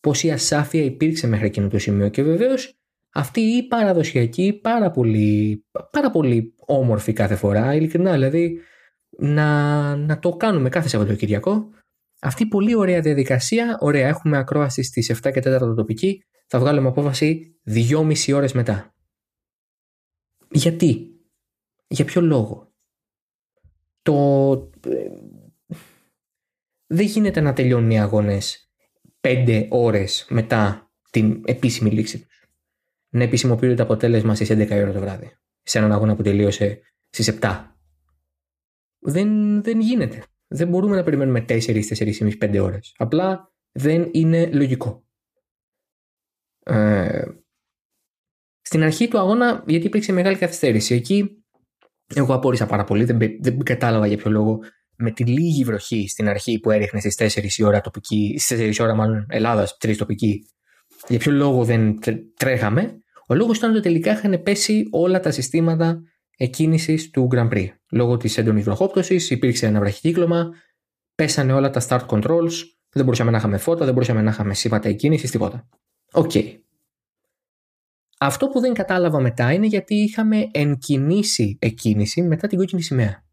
πόση 0.06 0.30
ασάφεια 0.30 0.82
υπήρξε 0.82 1.26
μέχρι 1.26 1.46
εκείνο 1.46 1.68
το 1.68 1.78
σημείο 1.78 2.08
και 2.08 2.22
βεβαίως 2.22 2.78
αυτή 3.12 3.40
η 3.40 3.66
παραδοσιακή 3.66 4.52
πάρα 4.62 4.90
πολύ, 4.90 5.64
πάρα 5.90 6.10
πολύ 6.10 6.54
όμορφη 6.56 7.12
κάθε 7.12 7.36
φορά, 7.36 7.74
ειλικρινά 7.74 8.12
δηλαδή 8.12 8.60
να, 9.18 9.96
να 9.96 10.18
το 10.18 10.36
κάνουμε 10.36 10.68
κάθε 10.68 10.88
Σαββατοκυριακό. 10.88 11.70
Αυτή 12.20 12.42
η 12.42 12.46
πολύ 12.46 12.74
ωραία 12.74 13.00
διαδικασία, 13.00 13.76
ωραία 13.80 14.08
έχουμε 14.08 14.36
ακρόαση 14.36 14.82
στις 14.82 15.20
7 15.22 15.32
και 15.32 15.42
4 15.44 15.74
τοπική, 15.76 16.22
θα 16.46 16.58
βγάλουμε 16.58 16.88
απόφαση 16.88 17.60
2,5 17.66 18.34
ώρες 18.34 18.52
μετά. 18.52 18.94
Γιατί, 20.50 21.06
για 21.86 22.04
ποιο 22.04 22.20
λόγο; 22.20 22.72
Το... 24.02 24.52
Ε, 24.88 25.08
δεν 26.86 27.06
γίνεται 27.06 27.40
να 27.40 27.52
τελειώνουν 27.52 27.90
οι 27.90 28.00
αγώνες 28.00 28.65
πέντε 29.26 29.66
ώρες 29.70 30.26
μετά 30.28 30.90
την 31.10 31.42
επίσημη 31.44 31.90
λήξη 31.90 32.18
τους. 32.18 32.44
Να 33.08 33.22
επισημοποιείται 33.22 33.74
το 33.74 33.82
αποτέλεσμα 33.82 34.34
στις 34.34 34.50
11 34.50 34.70
ώρα 34.70 34.92
το 34.92 35.00
βράδυ. 35.00 35.36
Σε 35.62 35.78
έναν 35.78 35.92
αγώνα 35.92 36.16
που 36.16 36.22
τελείωσε 36.22 36.80
στις 37.10 37.38
7. 37.40 37.74
Δεν, 38.98 39.62
δεν 39.62 39.80
γίνεται. 39.80 40.24
Δεν 40.46 40.68
μπορούμε 40.68 40.96
να 40.96 41.02
περιμένουμε 41.02 41.44
4, 41.48 41.82
4,5, 41.96 42.38
5 42.38 42.58
ώρες. 42.62 42.94
Απλά 42.96 43.52
δεν 43.72 44.08
είναι 44.12 44.46
λογικό. 44.46 45.04
Ε, 46.64 47.24
στην 48.60 48.82
αρχή 48.82 49.08
του 49.08 49.18
αγώνα, 49.18 49.64
γιατί 49.66 49.86
υπήρξε 49.86 50.12
μεγάλη 50.12 50.36
καθυστέρηση, 50.36 50.94
εκεί 50.94 51.44
εγώ 52.14 52.34
απόρρισα 52.34 52.66
πάρα 52.66 52.84
πολύ, 52.84 53.04
δεν, 53.04 53.18
δεν 53.40 53.62
κατάλαβα 53.62 54.06
για 54.06 54.16
ποιο 54.16 54.30
λόγο 54.30 54.60
με 54.96 55.10
τη 55.10 55.24
λίγη 55.24 55.64
βροχή 55.64 56.08
στην 56.08 56.28
αρχή 56.28 56.60
που 56.60 56.70
έριχνε 56.70 57.00
στις 57.00 57.38
4 57.38 57.58
η 57.58 57.62
ώρα 57.62 57.80
τοπική, 57.80 58.36
στι 58.38 58.70
4 58.70 58.76
η 58.78 58.82
ώρα 58.82 58.94
μάλλον 58.94 59.26
Ελλάδας, 59.28 59.76
3 59.80 59.96
τοπική, 59.96 60.46
για 61.08 61.18
ποιο 61.18 61.32
λόγο 61.32 61.64
δεν 61.64 61.98
τρέχαμε, 62.36 62.98
ο 63.26 63.34
λόγος 63.34 63.56
ήταν 63.56 63.70
ότι 63.70 63.80
τελικά 63.80 64.12
είχαν 64.12 64.42
πέσει 64.42 64.88
όλα 64.90 65.20
τα 65.20 65.30
συστήματα 65.30 66.00
εκκίνησης 66.36 67.10
του 67.10 67.28
Grand 67.32 67.48
Prix. 67.48 67.66
Λόγω 67.90 68.16
της 68.16 68.38
έντονης 68.38 68.64
βροχόπτωσης 68.64 69.30
υπήρξε 69.30 69.66
ένα 69.66 69.78
βραχικύκλωμα, 69.80 70.48
πέσανε 71.14 71.52
όλα 71.52 71.70
τα 71.70 71.80
start 71.88 72.06
controls, 72.06 72.52
δεν 72.92 73.04
μπορούσαμε 73.04 73.30
να 73.30 73.36
είχαμε 73.36 73.56
φώτα, 73.56 73.84
δεν 73.84 73.92
μπορούσαμε 73.92 74.22
να 74.22 74.30
είχαμε 74.30 74.54
σήματα 74.54 74.88
εκκίνησης, 74.88 75.30
τίποτα. 75.30 75.68
OK. 76.12 76.30
Okay. 76.34 76.60
Αυτό 78.18 78.48
που 78.48 78.60
δεν 78.60 78.72
κατάλαβα 78.72 79.20
μετά 79.20 79.52
είναι 79.52 79.66
γιατί 79.66 79.94
είχαμε 79.94 80.48
εγκινήσει 80.50 81.58
εκκίνηση 81.60 82.22
μετά 82.22 82.46
την 82.46 82.58
κόκκινη 82.58 82.82
σημαία. 82.82 83.25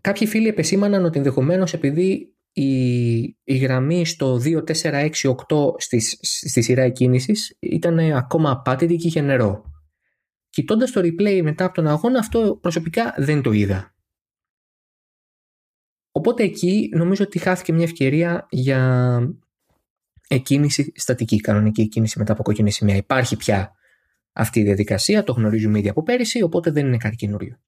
Κάποιοι 0.00 0.26
φίλοι 0.26 0.48
επεσήμαναν 0.48 1.04
ότι 1.04 1.18
ενδεχομένως 1.18 1.72
επειδή 1.72 2.34
η, 2.52 3.18
η 3.44 3.56
γραμμή 3.60 4.06
στο 4.06 4.40
2468 4.44 5.74
στη, 5.76 6.00
στη 6.20 6.62
σειρά 6.62 6.82
εκκίνησης 6.82 7.56
ήταν 7.58 7.98
ακόμα 7.98 8.50
απάτητη 8.50 8.96
και 8.96 9.06
είχε 9.06 9.20
νερό. 9.20 9.64
Κοιτώντας 10.50 10.90
το 10.90 11.00
replay 11.00 11.40
μετά 11.42 11.64
από 11.64 11.74
τον 11.74 11.86
αγώνα, 11.86 12.18
αυτό 12.18 12.58
προσωπικά 12.60 13.14
δεν 13.16 13.42
το 13.42 13.52
είδα. 13.52 13.94
Οπότε 16.12 16.42
εκεί 16.42 16.90
νομίζω 16.92 17.24
ότι 17.24 17.38
χάθηκε 17.38 17.72
μια 17.72 17.84
ευκαιρία 17.84 18.46
για 18.50 19.20
εκκίνηση 20.28 20.92
στατική, 20.96 21.40
κανονική 21.40 21.80
εκκίνηση 21.80 22.18
μετά 22.18 22.32
από 22.32 22.42
κόκκινη 22.42 22.70
σημαία. 22.70 22.96
Υπάρχει 22.96 23.36
πια 23.36 23.72
αυτή 24.32 24.60
η 24.60 24.62
διαδικασία, 24.62 25.24
το 25.24 25.32
γνωρίζουμε 25.32 25.78
ήδη 25.78 25.88
από 25.88 26.02
πέρυσι, 26.02 26.42
οπότε 26.42 26.70
δεν 26.70 26.86
είναι 26.86 26.96
κάτι 26.96 27.16
καινούριο. 27.16 27.60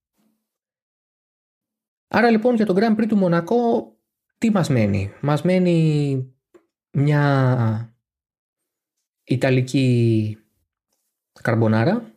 Άρα 2.14 2.30
λοιπόν 2.30 2.54
για 2.54 2.66
τον 2.66 2.76
Grand 2.78 2.96
Prix 2.96 3.06
του 3.08 3.16
Μονακό 3.16 3.92
τι 4.38 4.50
μας 4.50 4.68
μένει; 4.68 5.12
Μας 5.20 5.42
μένει 5.42 6.34
μια 6.90 7.94
Ιταλική 9.24 10.38
καρμπονάρα. 11.42 12.14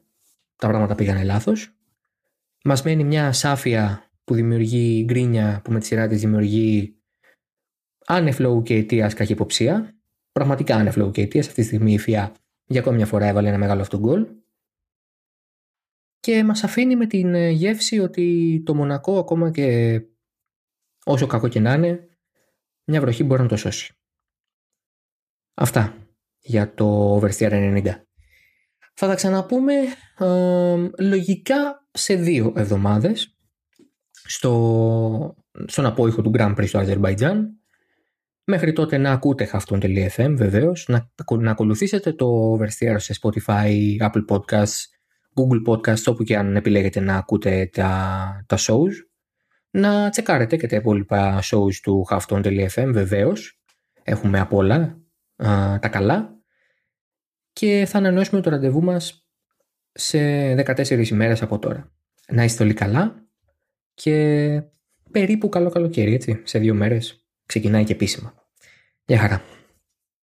Τα 0.56 0.68
πράγματα 0.68 0.96
πήγανε 0.96 1.24
λάθος. 1.24 1.76
Μας 2.64 2.84
μένει 2.84 3.04
μια 3.04 3.32
σάφια 3.32 4.10
που 4.24 4.34
δημιουργεί 4.34 5.04
γκρίνια 5.06 5.62
που 5.64 5.72
με 5.72 5.80
τη 5.80 5.86
σειρά 5.86 6.08
της 6.08 6.20
δημιουργεί 6.20 6.96
άνεφλογου 8.06 8.62
και 8.62 8.76
αιτίας 8.76 9.14
καχυποψία. 9.14 9.96
Πραγματικά 10.32 10.76
άνεφλογου 10.76 11.12
και 11.12 11.22
αιτίας. 11.22 11.48
Αυτή 11.48 11.62
τη 11.62 11.68
στιγμή 11.68 11.94
η 11.94 11.98
ΦΙΑ 11.98 12.32
για 12.66 12.80
ακόμη 12.80 12.96
μια 12.96 13.06
φορά 13.06 13.26
έβαλε 13.26 13.48
ένα 13.48 13.58
μεγάλο 13.58 13.82
αυτό 13.82 14.00
γκολ 14.00 14.28
και 16.26 16.44
μας 16.44 16.64
αφήνει 16.64 16.96
με 16.96 17.06
την 17.06 17.34
ε, 17.34 17.50
γεύση 17.50 18.00
ότι 18.00 18.62
το 18.66 18.76
Μονακό 18.76 19.20
ακόμα 19.20 19.52
και 19.52 20.02
όσο 21.06 21.28
κακό 21.28 21.48
και 21.48 21.60
να 21.60 21.74
είναι 21.74 22.08
μια 22.86 23.02
βροχή 23.02 23.24
μπορεί 23.24 23.42
να 23.42 23.48
το 23.48 23.58
σώσει. 23.58 23.94
Αυτά 25.54 25.98
για 26.40 26.74
το 26.74 27.18
Oversteer 27.18 27.52
90. 27.52 27.84
Θα 28.94 29.08
τα 29.08 29.16
ξαναπούμε 29.16 29.74
ε, 30.20 30.90
λογικά 31.00 31.88
σε 31.92 32.16
δύο 32.16 32.54
εβδομάδες 32.56 33.38
στο, 34.12 35.36
στον 35.66 35.86
απόϊχο 35.86 36.22
του 36.22 36.32
Grand 36.38 36.56
Prix 36.56 36.68
στο 36.68 36.78
Αζερβαϊτζάν. 36.78 37.60
Μέχρι 38.44 38.74
τότε 38.74 38.98
να 38.98 39.12
ακούτε 39.12 39.46
χαυτόν.fm 39.46 40.34
βεβαίως, 40.36 40.88
να, 40.88 41.12
να 41.40 41.52
ακολουθήσετε 41.52 42.14
το 42.14 42.54
Oversteer 42.54 42.96
σε 42.98 43.16
Spotify, 43.22 43.98
Apple 44.00 44.26
Podcasts, 44.28 44.95
Google 45.36 45.74
Podcasts, 45.74 46.04
όπου 46.06 46.24
και 46.24 46.38
αν 46.38 46.56
επιλέγετε 46.56 47.00
να 47.00 47.16
ακούτε 47.16 47.70
τα, 47.74 48.46
τα 48.48 48.58
shows. 48.60 48.92
Να 49.70 50.10
τσεκάρετε 50.10 50.58
και 50.58 50.68
τα 50.68 50.76
υπόλοιπα 50.76 51.42
shows 51.44 51.74
του 51.82 52.04
χαυτόν.fm 52.04 52.90
βεβαίως. 52.92 53.60
Έχουμε 54.04 54.40
απ' 54.40 54.54
όλα 54.54 54.98
τα 55.80 55.90
καλά. 55.92 56.40
Και 57.54 57.86
θα 57.88 57.98
ανανεώσουμε 57.98 58.42
το 58.42 58.50
ραντεβού 58.50 58.84
μας 58.84 59.28
σε 59.92 60.20
14 60.54 61.10
ημέρες 61.10 61.42
από 61.42 61.60
τώρα. 61.60 61.92
Να 62.28 62.44
είστε 62.44 62.64
όλοι 62.64 62.74
καλά 62.74 63.28
και 63.94 64.62
περίπου 65.12 65.50
καλό 65.50 65.70
καλοκαίρι, 65.70 66.14
έτσι. 66.14 66.42
Σε 66.44 66.60
δύο 66.60 66.74
μέρες 66.74 67.26
ξεκινάει 67.46 67.84
και 67.84 67.94
επίσημα. 67.94 68.34
Γεια 69.06 69.20
χαρά. 69.20 69.42